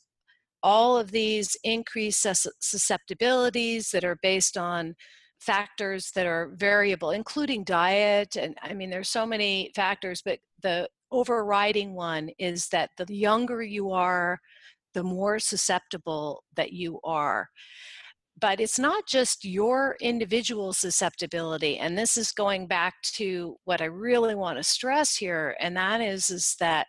[0.62, 2.28] all of these increased
[2.60, 4.96] susceptibilities that are based on
[5.40, 8.36] factors that are variable, including diet.
[8.36, 13.64] And I mean, there's so many factors, but the overriding one is that the younger
[13.64, 14.38] you are,
[14.94, 17.48] the more susceptible that you are
[18.40, 23.86] but it's not just your individual susceptibility and this is going back to what i
[23.86, 26.88] really want to stress here and that is is that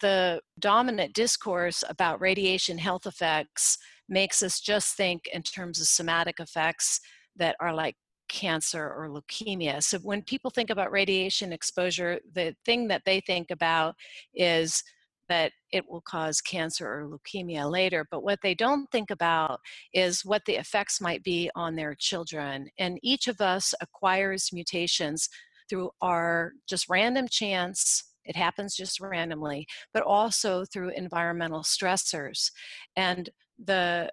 [0.00, 6.40] the dominant discourse about radiation health effects makes us just think in terms of somatic
[6.40, 7.00] effects
[7.36, 7.96] that are like
[8.28, 9.82] cancer or leukemia.
[9.82, 13.94] So when people think about radiation exposure, the thing that they think about
[14.34, 14.82] is
[15.28, 18.06] that it will cause cancer or leukemia later.
[18.10, 19.60] But what they don't think about
[19.92, 22.68] is what the effects might be on their children.
[22.78, 25.28] And each of us acquires mutations
[25.68, 28.04] through our just random chance.
[28.24, 32.50] It happens just randomly, but also through environmental stressors.
[32.96, 33.30] And
[33.62, 34.10] the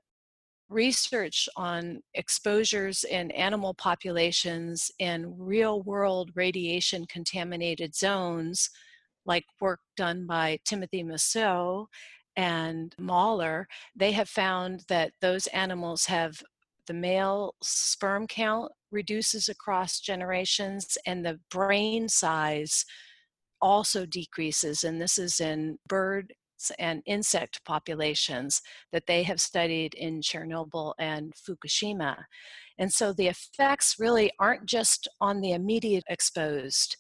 [0.69, 8.69] research on exposures in animal populations in real world radiation contaminated zones,
[9.25, 11.87] like work done by Timothy Mousseau
[12.35, 16.41] and Mahler, they have found that those animals have
[16.87, 22.85] the male sperm count reduces across generations and the brain size
[23.61, 24.83] also decreases.
[24.83, 26.33] And this is in bird
[26.77, 28.61] and insect populations
[28.91, 32.17] that they have studied in Chernobyl and Fukushima.
[32.77, 36.97] And so the effects really aren't just on the immediate exposed.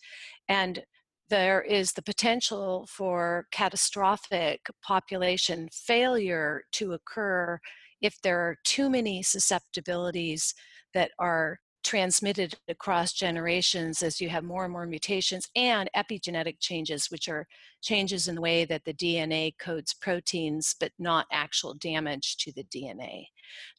[0.47, 0.83] And
[1.31, 7.57] there is the potential for catastrophic population failure to occur
[8.01, 10.53] if there are too many susceptibilities
[10.93, 17.09] that are transmitted across generations as you have more and more mutations and epigenetic changes,
[17.09, 17.47] which are
[17.81, 22.65] changes in the way that the DNA codes proteins, but not actual damage to the
[22.65, 23.25] DNA.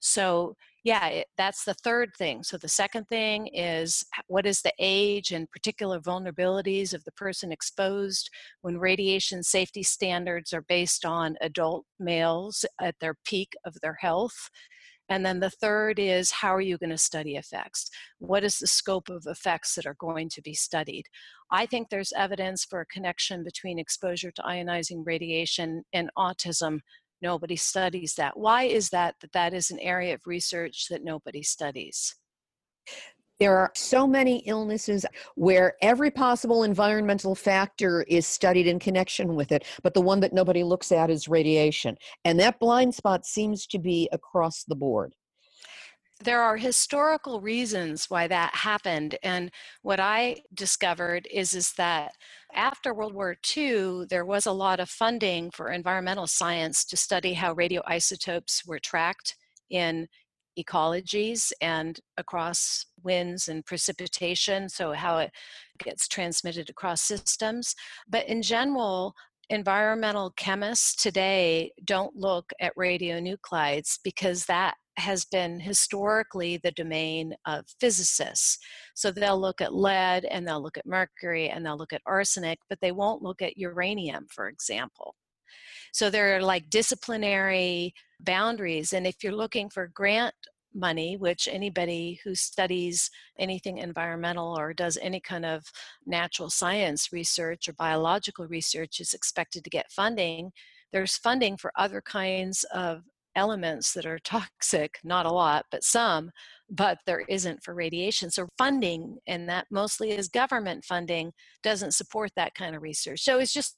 [0.01, 2.43] So, yeah, it, that's the third thing.
[2.43, 7.53] So, the second thing is what is the age and particular vulnerabilities of the person
[7.53, 8.31] exposed
[8.63, 14.51] when radiation safety standards are based on adult males at their peak of their health
[15.09, 17.91] and then the third is how are you going to study effects?
[18.19, 21.05] What is the scope of effects that are going to be studied?
[21.51, 26.79] I think there's evidence for a connection between exposure to ionizing radiation and autism.
[27.23, 28.37] Nobody studies that.
[28.37, 32.17] Why is that that that is an area of research that nobody studies?
[33.39, 39.53] There are so many illnesses where every possible environmental factor is studied in connection with
[39.53, 41.97] it, but the one that nobody looks at is radiation.
[42.25, 45.15] And that blind spot seems to be across the board
[46.23, 49.51] there are historical reasons why that happened and
[49.83, 52.13] what i discovered is is that
[52.55, 57.35] after world war ii there was a lot of funding for environmental science to study
[57.35, 59.37] how radioisotopes were tracked
[59.71, 60.07] in
[60.59, 65.31] ecologies and across winds and precipitation, so how it
[65.79, 67.75] gets transmitted across systems.
[68.09, 69.15] But in general,
[69.51, 77.65] environmental chemists today don't look at radionuclides because that has been historically the domain of
[77.81, 78.59] physicists.
[78.95, 82.59] So they'll look at lead and they'll look at mercury and they'll look at arsenic,
[82.69, 85.15] but they won't look at uranium, for example.
[85.93, 88.93] So there are like disciplinary boundaries.
[88.93, 90.35] And if you're looking for grant
[90.75, 95.65] money, which anybody who studies anything environmental or does any kind of
[96.07, 100.51] natural science research or biological research is expected to get funding,
[100.93, 103.03] there's funding for other kinds of
[103.37, 106.31] elements that are toxic, not a lot, but some,
[106.71, 108.31] but there isn't for radiation.
[108.31, 113.21] So funding, and that mostly is government funding, doesn't support that kind of research.
[113.23, 113.77] So it's just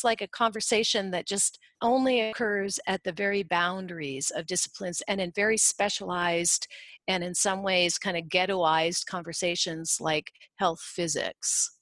[0.00, 5.20] it's like a conversation that just only occurs at the very boundaries of disciplines and
[5.20, 6.66] in very specialized
[7.06, 11.76] and in some ways kind of ghettoized conversations like health physics.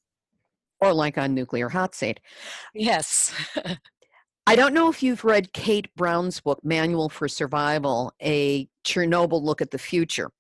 [0.81, 2.19] Or like on Nuclear Hot Seat.
[2.75, 3.33] Yes.
[4.49, 9.61] I don't know if you've read Kate Brown's book, Manual for Survival, a Chernobyl look
[9.61, 10.30] at the future.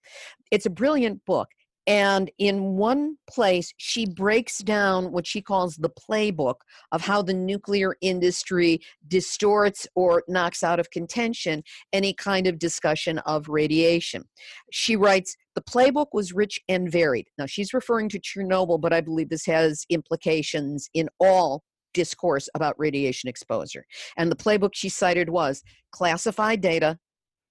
[0.50, 1.48] It's a brilliant book.
[1.86, 6.54] And in one place, she breaks down what she calls the playbook
[6.90, 13.18] of how the nuclear industry distorts or knocks out of contention any kind of discussion
[13.18, 14.24] of radiation.
[14.72, 17.26] She writes, the playbook was rich and varied.
[17.36, 21.62] Now, she's referring to Chernobyl, but I believe this has implications in all
[21.94, 23.84] discourse about radiation exposure.
[24.16, 25.62] And the playbook she cited was
[25.92, 26.98] classify data,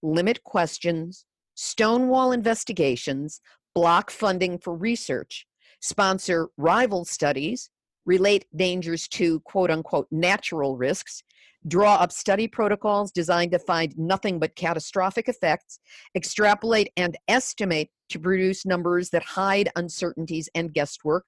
[0.01, 1.25] limit questions,
[1.55, 3.41] stonewall investigations,
[3.73, 5.45] block funding for research,
[5.81, 7.69] sponsor rival studies,
[8.05, 11.23] relate dangers to quote unquote natural risks,
[11.67, 15.79] draw up study protocols designed to find nothing but catastrophic effects,
[16.15, 21.25] extrapolate and estimate to produce numbers that hide uncertainties and guesswork,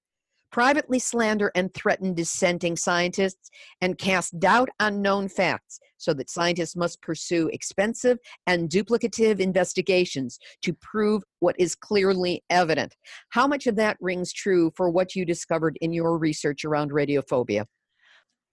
[0.52, 3.50] privately slander and threaten dissenting scientists,
[3.82, 10.40] and cast doubt on known facts so that scientists must pursue expensive and duplicative investigations
[10.62, 12.96] to prove what is clearly evident.
[13.30, 17.66] How much of that rings true for what you discovered in your research around radiophobia?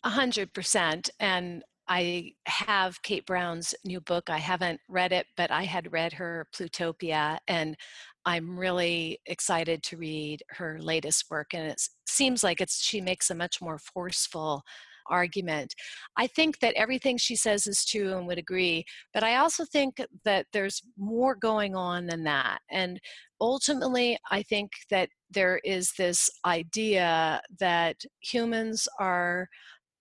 [0.04, 1.10] A hundred percent.
[1.20, 4.28] And I have Kate Brown's new book.
[4.28, 7.76] I haven't read it, but I had read her Plutopia, and
[8.26, 11.54] I'm really excited to read her latest work.
[11.54, 14.62] And it seems like it's she makes a much more forceful
[15.08, 15.72] argument.
[16.16, 20.02] I think that everything she says is true and would agree, but I also think
[20.24, 22.58] that there's more going on than that.
[22.72, 23.00] And
[23.40, 29.48] ultimately, I think that there is this idea that humans are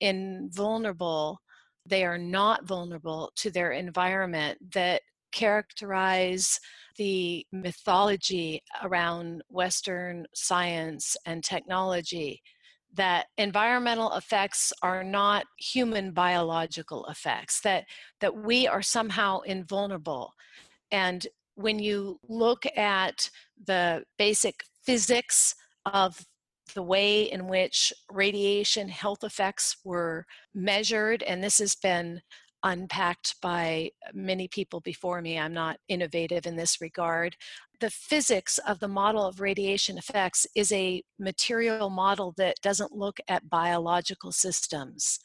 [0.02, 1.40] invulnerable,
[1.86, 6.60] they are not vulnerable to their environment, that characterize
[6.98, 12.42] the mythology around Western science and technology
[12.94, 17.86] that environmental effects are not human biological effects, that,
[18.22, 20.32] that we are somehow invulnerable.
[20.92, 21.26] And
[21.56, 23.30] when you look at
[23.66, 26.26] the basic physics of
[26.74, 32.22] the way in which radiation health effects were measured, and this has been
[32.66, 35.38] unpacked by many people before me.
[35.38, 37.38] I'm not innovative in this regard.
[37.80, 43.20] The physics of the model of radiation effects is a material model that doesn't look
[43.28, 45.20] at biological systems.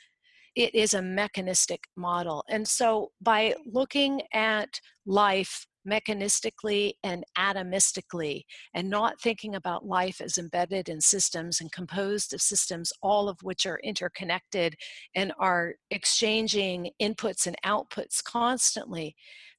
[0.55, 2.45] It is a mechanistic model.
[2.49, 8.43] And so by looking at life mechanistically and atomistically
[8.74, 13.43] and not thinking about life as embedded in systems and composed of systems all of
[13.43, 14.74] which are interconnected
[15.14, 19.14] and are exchanging inputs and outputs constantly.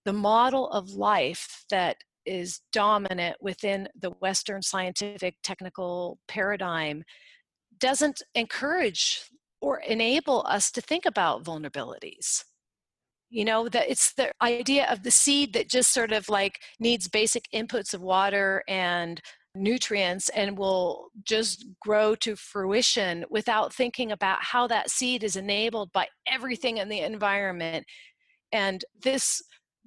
[0.06, 7.04] The model of life that is dominant within the western scientific technical paradigm
[7.80, 9.22] doesn't encourage
[9.60, 12.44] or enable us to think about vulnerabilities
[13.32, 17.08] you know that it's the idea of the seed that just sort of like needs
[17.08, 19.22] basic inputs of water and
[19.56, 25.92] nutrients and will just grow to fruition without thinking about how that seed is enabled
[25.94, 27.86] by everything in the environment.
[28.52, 29.42] And this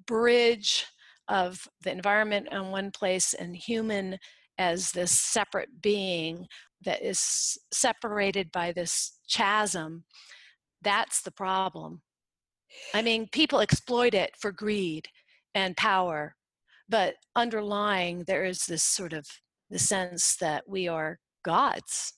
[0.06, 0.86] bridge
[1.28, 4.18] of the environment in one place and human
[4.58, 6.46] as this separate being
[6.84, 10.04] that is separated by this chasm
[10.82, 12.02] that's the problem
[12.92, 15.08] I mean, people exploit it for greed
[15.54, 16.34] and power,
[16.88, 19.26] but underlying there is this sort of
[19.70, 22.14] the sense that we are gods.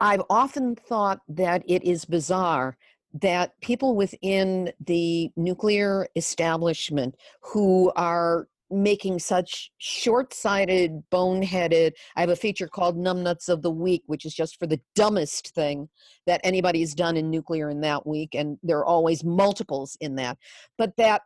[0.00, 2.76] I've often thought that it is bizarre
[3.14, 8.48] that people within the nuclear establishment who are
[8.82, 14.34] making such short-sighted boneheaded i have a feature called numbnuts of the week which is
[14.34, 15.88] just for the dumbest thing
[16.26, 20.38] that anybody's done in nuclear in that week and there are always multiples in that.
[20.78, 21.22] But that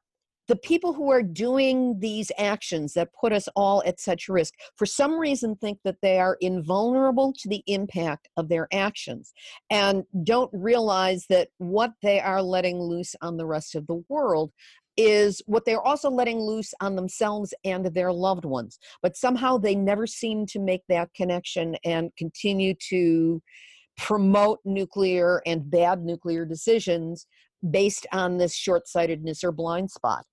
[0.48, 4.86] the people who are doing these actions that put us all at such risk for
[4.86, 9.34] some reason think that they are invulnerable to the impact of their actions
[9.68, 14.50] and don't realize that what they are letting loose on the rest of the world
[14.98, 18.78] is what they're also letting loose on themselves and their loved ones.
[19.00, 23.40] But somehow they never seem to make that connection and continue to
[23.96, 27.26] promote nuclear and bad nuclear decisions
[27.70, 30.24] based on this short sightedness or blind spot.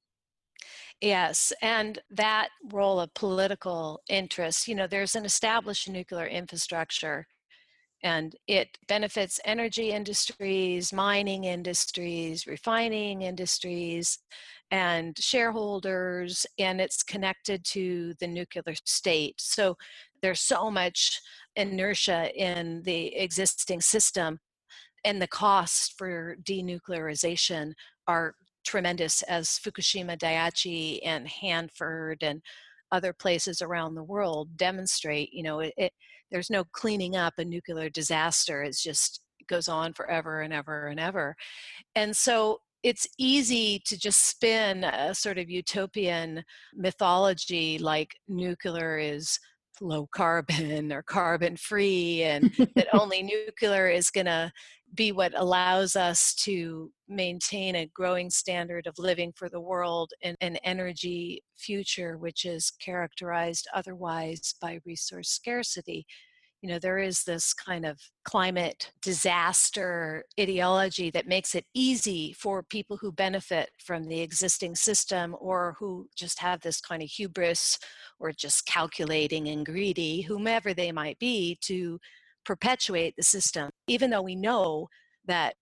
[0.99, 7.27] Yes, and that role of political interest, you know, there's an established nuclear infrastructure
[8.03, 14.19] and it benefits energy industries, mining industries, refining industries,
[14.71, 19.35] and shareholders, and it's connected to the nuclear state.
[19.39, 19.77] So
[20.21, 21.21] there's so much
[21.55, 24.39] inertia in the existing system,
[25.03, 27.73] and the costs for denuclearization
[28.07, 28.35] are
[28.65, 32.41] tremendous, as Fukushima Daiichi and Hanford and
[32.91, 35.33] other places around the world demonstrate.
[35.33, 35.93] You know, it, it
[36.31, 38.63] there's no cleaning up a nuclear disaster.
[38.63, 41.35] It's just it goes on forever and ever and ever.
[41.95, 46.43] And so it's easy to just spin a sort of utopian
[46.75, 49.39] mythology like nuclear is
[49.81, 54.51] low carbon or carbon free and that only nuclear is going to
[54.93, 60.35] be what allows us to maintain a growing standard of living for the world in
[60.41, 66.05] an energy future which is characterized otherwise by resource scarcity
[66.65, 72.63] you know there is this kind of climate disaster ideology that makes it easy for
[72.63, 77.77] people who benefit from the existing system or who just have this kind of hubris
[78.19, 81.99] or just calculating and greedy whomever they might be to
[82.45, 84.87] perpetuate the system even though we know
[85.27, 85.53] that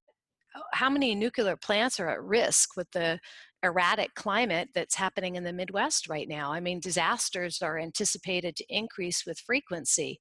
[0.55, 3.19] uh, how many nuclear plants are at risk with the
[3.63, 6.51] erratic climate that's happening in the Midwest right now.
[6.51, 10.19] I mean, disasters are anticipated to increase with frequency.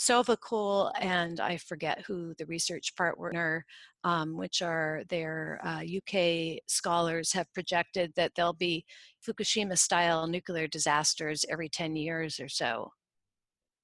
[0.00, 3.66] Sovacool and I forget who the research partner,
[4.02, 8.86] um, which are their uh, UK scholars, have projected that there'll be
[9.26, 12.92] Fukushima style nuclear disasters every 10 years or so.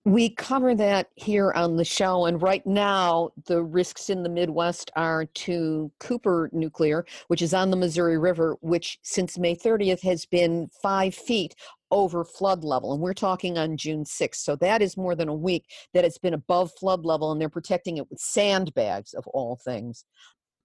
[0.07, 4.89] We cover that here on the show, and right now the risks in the Midwest
[4.95, 10.25] are to Cooper Nuclear, which is on the Missouri River, which since May 30th has
[10.25, 11.57] been five feet
[11.91, 12.93] over flood level.
[12.93, 14.37] And we're talking on June 6th.
[14.37, 17.49] So that is more than a week that it's been above flood level, and they're
[17.49, 20.05] protecting it with sandbags of all things.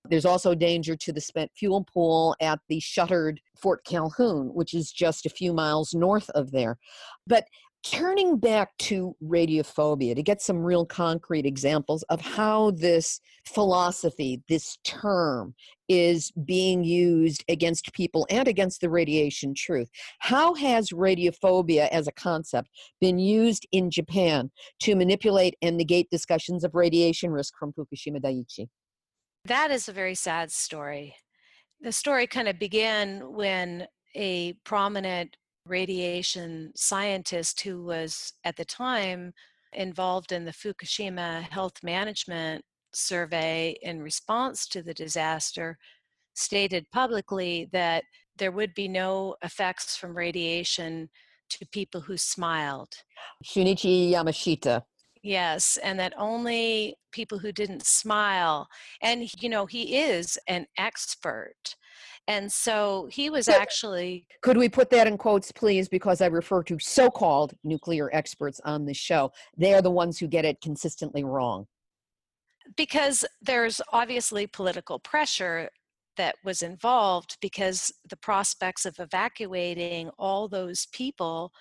[0.08, 4.92] There's also danger to the spent fuel pool at the shuttered Fort Calhoun, which is
[4.92, 6.78] just a few miles north of there.
[7.26, 7.46] But
[7.84, 14.78] turning back to radiophobia to get some real concrete examples of how this philosophy, this
[14.84, 15.54] term,
[15.90, 19.90] is being used against people and against the radiation truth.
[20.20, 22.70] How has radiophobia as a concept
[23.00, 24.52] been used in Japan
[24.82, 28.70] to manipulate and negate discussions of radiation risk from Fukushima Daiichi?
[29.46, 31.16] That is a very sad story.
[31.82, 39.34] The story kind of began when a prominent radiation scientist who was at the time
[39.74, 45.78] involved in the Fukushima health management survey in response to the disaster
[46.34, 48.04] stated publicly that
[48.38, 51.10] there would be no effects from radiation
[51.50, 52.94] to people who smiled.
[53.46, 54.84] Shunichi Yamashita.
[55.24, 58.68] Yes, and that only people who didn't smile,
[59.04, 61.76] and you know, he is an expert.
[62.28, 65.90] And so he was Could- actually, Could we put that in quotes, please?
[65.90, 69.32] Because I refer to so called nuclear experts on this show.
[69.58, 71.68] They are the ones who get it consistently wrong.
[72.78, 75.70] because there's obviously political pressure
[76.16, 81.52] that was involved because the prospects of evacuating all those people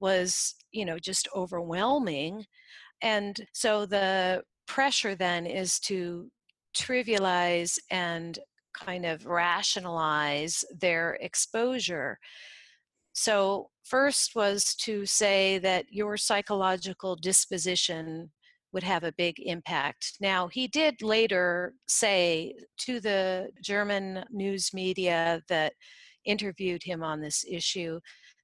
[0.00, 2.44] was, you know, just overwhelming.
[3.00, 6.30] And so the pressure then is to
[6.76, 8.38] trivialize and
[8.72, 12.18] kind of rationalize their exposure.
[13.12, 18.30] So, first was to say that your psychological disposition
[18.72, 20.18] would have a big impact.
[20.20, 25.72] Now, he did later say to the German news media that
[26.24, 27.98] interviewed him on this issue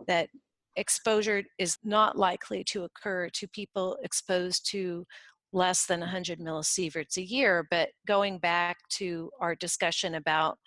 [0.06, 0.28] that
[0.76, 5.06] exposure is not likely to occur to people exposed to
[5.55, 7.66] less than 100 millisieverts a year.
[7.70, 10.59] But going back to our discussion about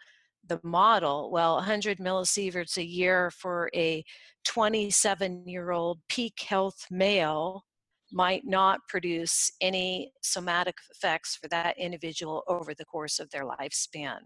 [0.47, 4.03] the model, well, 100 millisieverts a year for a
[4.45, 7.65] 27 year old peak health male
[8.13, 14.19] might not produce any somatic effects for that individual over the course of their lifespan.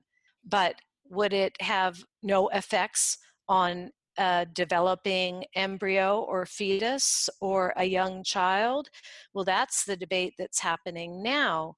[0.47, 0.75] But
[1.09, 3.17] would it have no effects
[3.49, 8.89] on a developing embryo or fetus or a young child?
[9.33, 11.75] Well, that's the debate that's happening now.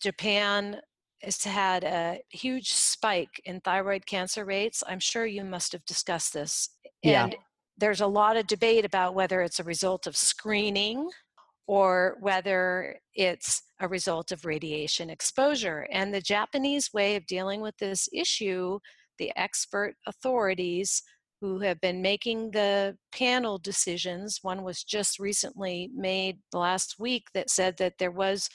[0.00, 0.80] Japan
[1.22, 4.82] has had a huge spike in thyroid cancer rates.
[4.86, 6.70] I'm sure you must have discussed this.
[7.02, 7.24] Yeah.
[7.24, 7.36] And
[7.76, 11.08] there's a lot of debate about whether it's a result of screening
[11.66, 15.86] or whether it's a result of radiation exposure.
[15.92, 18.78] And the Japanese way of dealing with this issue,
[19.18, 21.02] the expert authorities
[21.40, 27.50] who have been making the panel decisions, one was just recently made last week that
[27.50, 28.48] said that there was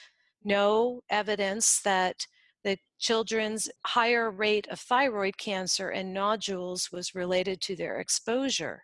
[0.44, 2.16] no evidence that
[2.64, 8.84] the children's higher rate of thyroid cancer and nodules was related to their exposure.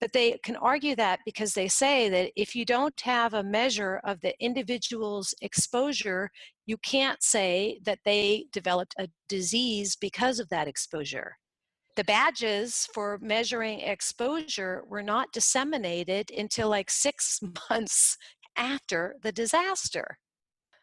[0.00, 4.00] But they can argue that because they say that if you don't have a measure
[4.04, 6.28] of the individual's exposure,
[6.66, 11.36] you can't say that they developed a disease because of that exposure.
[11.94, 17.40] The badges for measuring exposure were not disseminated until like six
[17.70, 18.16] months
[18.56, 20.18] after the disaster.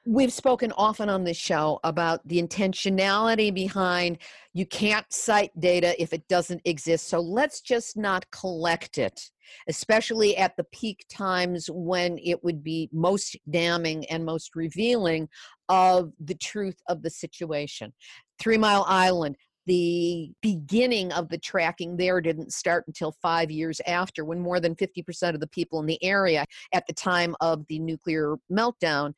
[0.05, 4.20] We've spoken often on this show about the intentionality behind
[4.53, 7.10] you can't cite data if it doesn't exist.
[7.10, 9.20] So let's just not collect it,
[9.68, 15.28] especially at the peak times when it would be most damning and most revealing
[15.68, 17.93] of the truth of the situation.
[18.39, 19.36] Three Mile Island,
[19.70, 24.76] the beginning of the tracking there didn't start until five years after, when more than
[24.76, 29.13] 50% of the people in the area at the time of the nuclear meltdown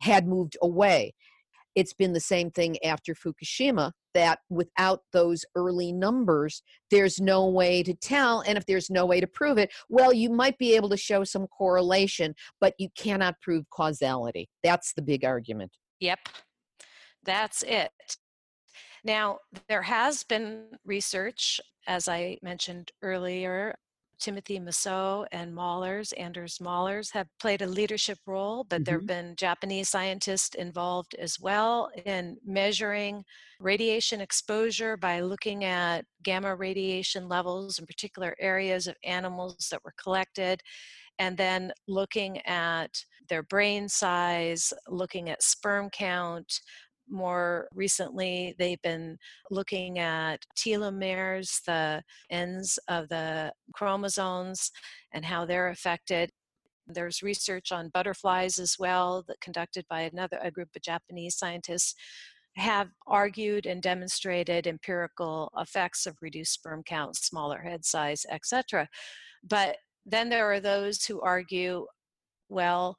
[0.00, 1.12] had moved away.
[1.74, 7.82] It's been the same thing after Fukushima that without those early numbers, there's no way
[7.82, 8.42] to tell.
[8.42, 11.24] And if there's no way to prove it, well, you might be able to show
[11.24, 14.48] some correlation, but you cannot prove causality.
[14.62, 15.72] That's the big argument.
[15.98, 16.20] Yep,
[17.24, 17.90] that's it.
[19.06, 19.38] Now,
[19.68, 23.76] there has been research, as I mentioned earlier.
[24.18, 29.28] Timothy Mousseau and Mahlers, Anders Mahlers, have played a leadership role, but there have mm-hmm.
[29.28, 33.22] been Japanese scientists involved as well in measuring
[33.60, 39.94] radiation exposure by looking at gamma radiation levels in particular areas of animals that were
[40.02, 40.60] collected,
[41.18, 42.90] and then looking at
[43.28, 46.60] their brain size, looking at sperm count,
[47.08, 49.16] more recently, they've been
[49.50, 54.70] looking at telomeres, the ends of the chromosomes,
[55.12, 56.30] and how they're affected.
[56.86, 61.94] There's research on butterflies as well, that conducted by another a group of Japanese scientists.
[62.56, 68.88] have argued and demonstrated empirical effects of reduced sperm count, smaller head size, etc.
[69.48, 69.76] But
[70.06, 71.86] then there are those who argue,
[72.48, 72.96] well,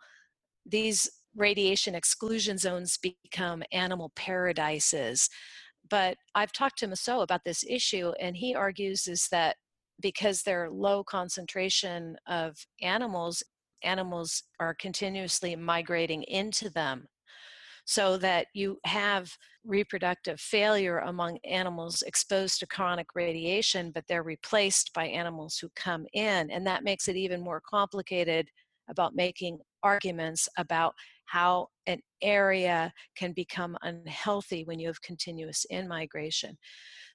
[0.66, 5.30] these radiation exclusion zones become animal paradises.
[5.90, 9.56] But I've talked to Mousseau about this issue, and he argues is that
[10.02, 13.42] because they're low concentration of animals,
[13.84, 17.08] animals are continuously migrating into them
[17.86, 19.32] so that you have
[19.64, 26.06] reproductive failure among animals exposed to chronic radiation, but they're replaced by animals who come
[26.14, 26.52] in.
[26.52, 28.50] And that makes it even more complicated
[28.90, 30.96] about making arguments about
[31.28, 36.58] how an area can become unhealthy when you have continuous in migration.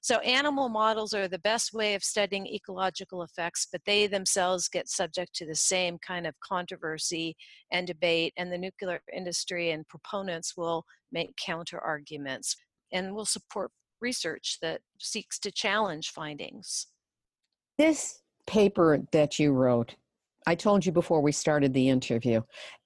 [0.01, 4.89] So, animal models are the best way of studying ecological effects, but they themselves get
[4.89, 7.35] subject to the same kind of controversy
[7.71, 12.55] and debate, and the nuclear industry and proponents will make counter arguments
[12.91, 16.87] and will support research that seeks to challenge findings.
[17.77, 19.95] This paper that you wrote
[20.45, 22.41] I told you before we started the interview,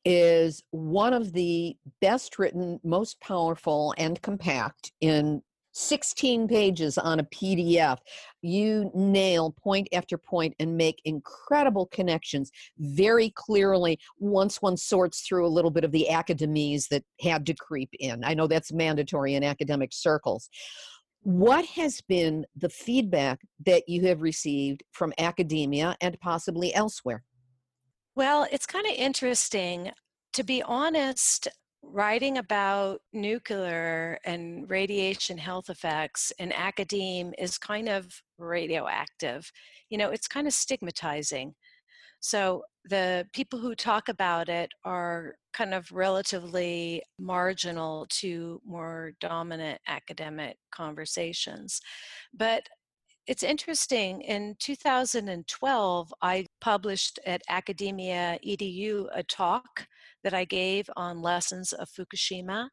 [0.10, 5.42] is one of the best written, most powerful, and compact in
[5.74, 7.98] 16 pages on a PDF.
[8.42, 15.46] You nail point after point and make incredible connections very clearly once one sorts through
[15.46, 18.24] a little bit of the academies that had to creep in.
[18.24, 20.50] I know that's mandatory in academic circles.
[21.24, 27.26] What has been the feedback that you have received from academia and possibly elsewhere?
[28.18, 29.92] Well, it's kind of interesting.
[30.34, 31.48] To be honest,
[31.84, 38.08] writing about nuclear and radiation health effects in academe is kind of
[38.40, 39.52] radioactive.
[39.92, 41.54] You know, it's kind of stigmatizing.
[42.20, 49.80] So the people who talk about it are kind of relatively marginal to more dominant
[49.88, 51.82] academic conversations.
[52.34, 52.68] But
[53.28, 54.22] it's interesting.
[54.22, 59.86] In 2012, I published at Academia EDU a talk
[60.24, 62.70] that I gave on lessons of Fukushima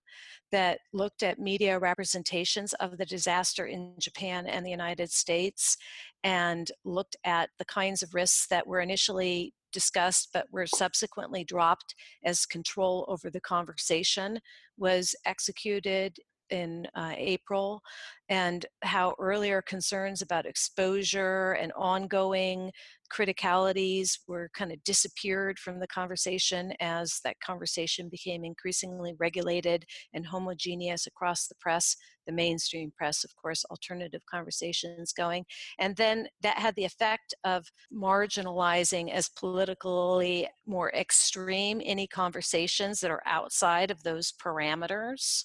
[0.52, 5.76] that looked at media representations of the disaster in Japan and the United States
[6.22, 11.96] and looked at the kinds of risks that were initially discussed but were subsequently dropped
[12.24, 14.38] as control over the conversation
[14.78, 16.16] was executed
[16.50, 17.80] in uh, April,
[18.28, 22.70] and how earlier concerns about exposure and ongoing
[23.12, 29.84] criticalities were kind of disappeared from the conversation as that conversation became increasingly regulated
[30.14, 35.44] and homogeneous across the press, the mainstream press, of course, alternative conversations going.
[35.78, 43.10] And then that had the effect of marginalizing as politically more extreme any conversations that
[43.10, 45.44] are outside of those parameters.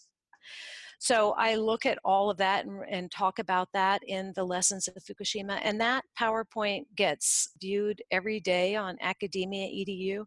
[1.00, 4.90] So I look at all of that and, and, talk about that in the lessons
[4.90, 5.60] of Fukushima.
[5.64, 10.26] And that PowerPoint gets viewed every day on Academia EDU.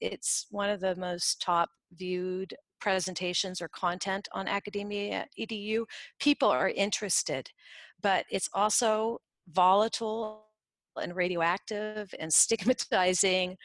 [0.00, 5.84] It's one of the most top viewed presentations or content on Academia EDU.
[6.18, 7.48] People are interested,
[8.02, 10.44] but it's also volatile
[11.00, 13.56] and radioactive and stigmatizing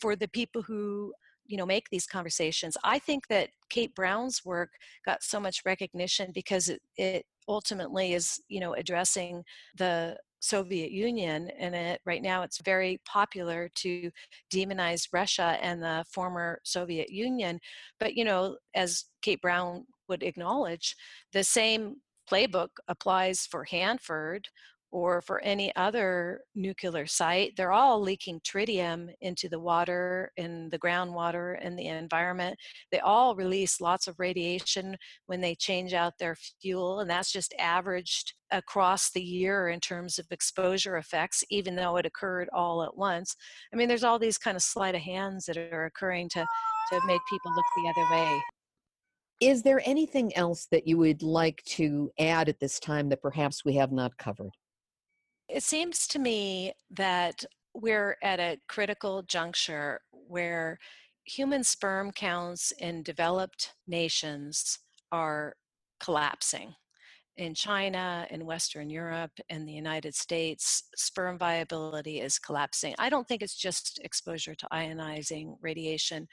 [0.00, 1.12] for the people who
[1.46, 2.76] you know make these conversations.
[2.84, 4.70] I think that kate brown's work
[5.04, 9.44] got so much recognition because it, it ultimately is you know addressing
[9.76, 14.10] the soviet union and it right now it's very popular to
[14.52, 17.58] demonize russia and the former soviet union.
[17.98, 20.96] But you know as kate brown would acknowledge
[21.32, 21.96] the same
[22.30, 24.48] playbook applies for hanford
[24.96, 30.78] or for any other nuclear site, they're all leaking tritium into the water, in the
[30.78, 32.56] groundwater, in the environment.
[32.90, 37.54] They all release lots of radiation when they change out their fuel, and that's just
[37.58, 42.96] averaged across the year in terms of exposure effects, even though it occurred all at
[42.96, 43.36] once.
[43.74, 47.00] I mean, there's all these kind of sleight of hands that are occurring to, to
[47.06, 48.40] make people look the other way.
[49.42, 53.62] Is there anything else that you would like to add at this time that perhaps
[53.62, 54.52] we have not covered?
[55.48, 60.78] It seems to me that we're at a critical juncture where
[61.24, 64.78] human sperm counts in developed nations
[65.12, 65.54] are
[66.00, 66.74] collapsing.
[67.36, 72.94] In China, in Western Europe, in the United States, sperm viability is collapsing.
[72.98, 76.26] I don't think it's just exposure to ionizing radiation.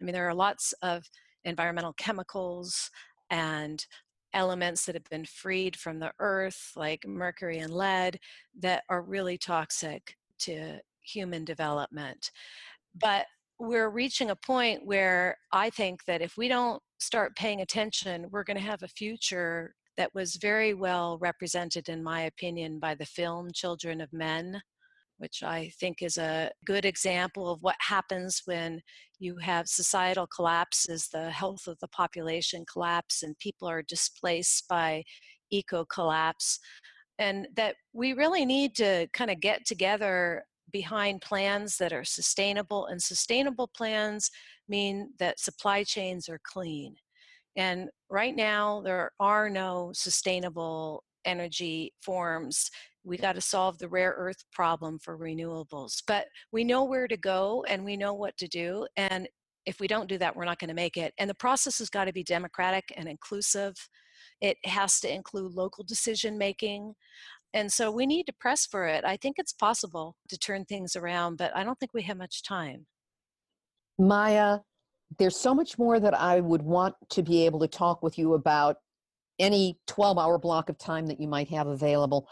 [0.00, 1.04] I mean, there are lots of
[1.44, 2.90] environmental chemicals
[3.30, 3.84] and
[4.34, 8.18] elements that have been freed from the earth, like mercury and lead,
[8.60, 12.30] that are really toxic to human development.
[12.94, 13.26] But
[13.58, 18.44] we're reaching a point where I think that if we don't start paying attention, we're
[18.44, 23.06] going to have a future that was very well represented, in my opinion, by the
[23.06, 24.60] film Children of Men,
[25.18, 28.80] which I think is a good example of what happens when
[29.18, 35.04] you have societal collapses, the health of the population collapse, and people are displaced by
[35.50, 36.58] eco collapse.
[37.18, 42.86] And that we really need to kind of get together behind plans that are sustainable,
[42.86, 44.30] and sustainable plans
[44.68, 46.96] mean that supply chains are clean.
[47.56, 52.70] And right now, there are no sustainable energy forms.
[53.04, 56.02] We got to solve the rare earth problem for renewables.
[56.06, 58.86] But we know where to go and we know what to do.
[58.96, 59.28] And
[59.66, 61.12] if we don't do that, we're not going to make it.
[61.18, 63.74] And the process has got to be democratic and inclusive.
[64.40, 66.94] It has to include local decision making.
[67.54, 69.04] And so we need to press for it.
[69.04, 72.42] I think it's possible to turn things around, but I don't think we have much
[72.42, 72.86] time.
[74.00, 74.62] Majia,
[75.18, 78.34] there's so much more that I would want to be able to talk with you
[78.34, 78.78] about
[79.38, 82.28] any 12 hour block of time that you might have available.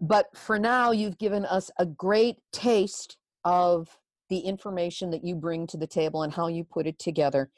[0.00, 3.88] But for now, you've given us a great taste of
[4.28, 7.50] the information that you bring to the table and how you put it together.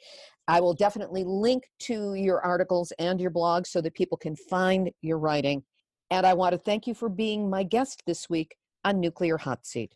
[0.47, 4.91] I will definitely link to your articles and your blog so that people can find
[5.01, 5.63] your writing.
[6.11, 9.65] And I want to thank you for being my guest this week on Nuclear Hot
[9.65, 9.95] Seat.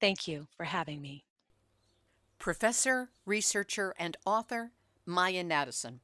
[0.00, 1.24] Thank you for having me.
[2.38, 4.72] Professor, researcher, and author
[5.06, 5.98] Majia Nadesan.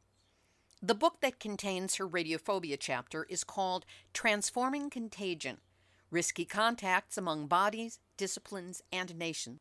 [0.82, 5.58] The book that contains her radiophobia chapter is called Transforming Contagion
[6.10, 9.60] Risky Contacts Among Bodies, Disciplines, and Nations.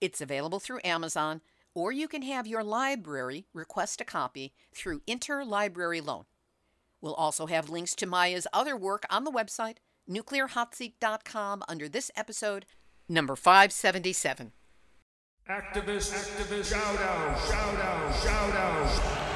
[0.00, 1.40] It's available through Amazon,
[1.74, 6.24] or you can have your library request a copy through Interlibrary Loan.
[7.00, 9.76] We'll also have links to Majia's other work on the website,
[10.08, 12.64] nuclearhotseat.com, under this episode,
[13.08, 14.52] number 577.
[15.48, 19.31] Activist, activist, shout out, shout out, shout out.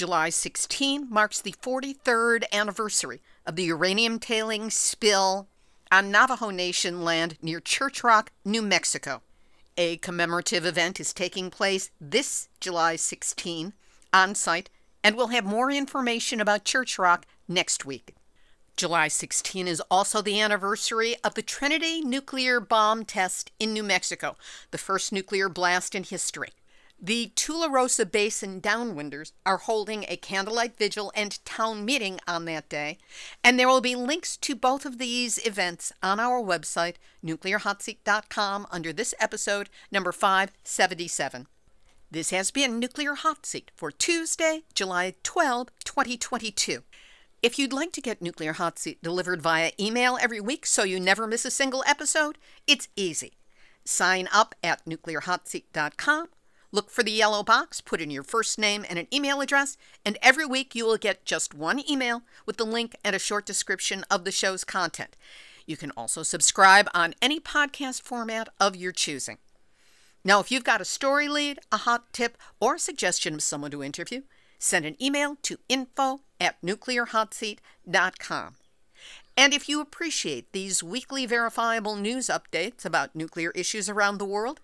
[0.00, 5.46] July 16 marks the 43rd anniversary of the uranium tailing spill
[5.92, 9.20] on Navajo Nation land near Church Rock, New Mexico.
[9.76, 13.74] A commemorative event is taking place this July 16
[14.14, 14.70] on site,
[15.04, 18.14] and we'll have more information about Church Rock next week.
[18.78, 24.38] July 16 is also the anniversary of the Trinity nuclear bomb test in New Mexico,
[24.70, 26.52] the first nuclear blast in history.
[27.02, 32.98] The Tularosa Basin downwinders are holding a candlelight vigil and town meeting on that day,
[33.42, 38.92] and there will be links to both of these events on our website, nuclearhotseat.com, under
[38.92, 41.46] this episode, number 577.
[42.10, 46.82] This has been Nuclear Hot Seat for Tuesday, July 12, 2022.
[47.42, 51.00] If you'd like to get Nuclear Hot Seat delivered via email every week so you
[51.00, 52.36] never miss a single episode,
[52.66, 53.38] it's easy.
[53.86, 56.26] Sign up at nuclearhotseat.com,
[56.72, 60.18] look for the yellow box, put in your first name and an email address, and
[60.22, 64.04] every week you will get just one email with the link and a short description
[64.10, 65.16] of the show's content.
[65.66, 69.38] You can also subscribe on any podcast format of your choosing.
[70.24, 73.70] Now, if you've got a story lead, a hot tip, or a suggestion of someone
[73.70, 74.22] to interview,
[74.58, 78.56] send an email to info at nuclearhotseat.com.
[79.36, 84.60] And if you appreciate these weekly verifiable news updates about nuclear issues around the world,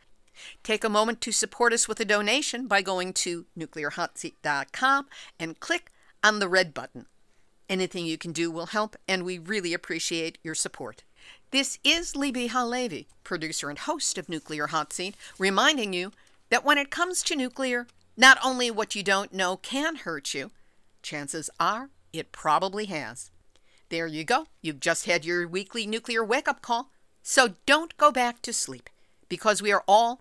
[0.62, 5.06] take a moment to support us with a donation by going to nuclearhotseat.com
[5.38, 5.90] and click
[6.22, 7.06] on the red button.
[7.68, 11.02] Anything you can do will help, and we really appreciate your support.
[11.50, 16.12] This is Libbe HaLevy, producer and host of Nuclear Hot Seat, reminding you
[16.50, 20.50] that when it comes to nuclear, not only what you don't know can hurt you,
[21.02, 23.30] chances are it probably has.
[23.88, 24.46] There you go.
[24.62, 26.90] You've just had your weekly nuclear wake up call.
[27.22, 28.90] So don't go back to sleep
[29.28, 30.20] because we are all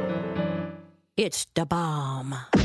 [1.21, 2.60] It's the bomb.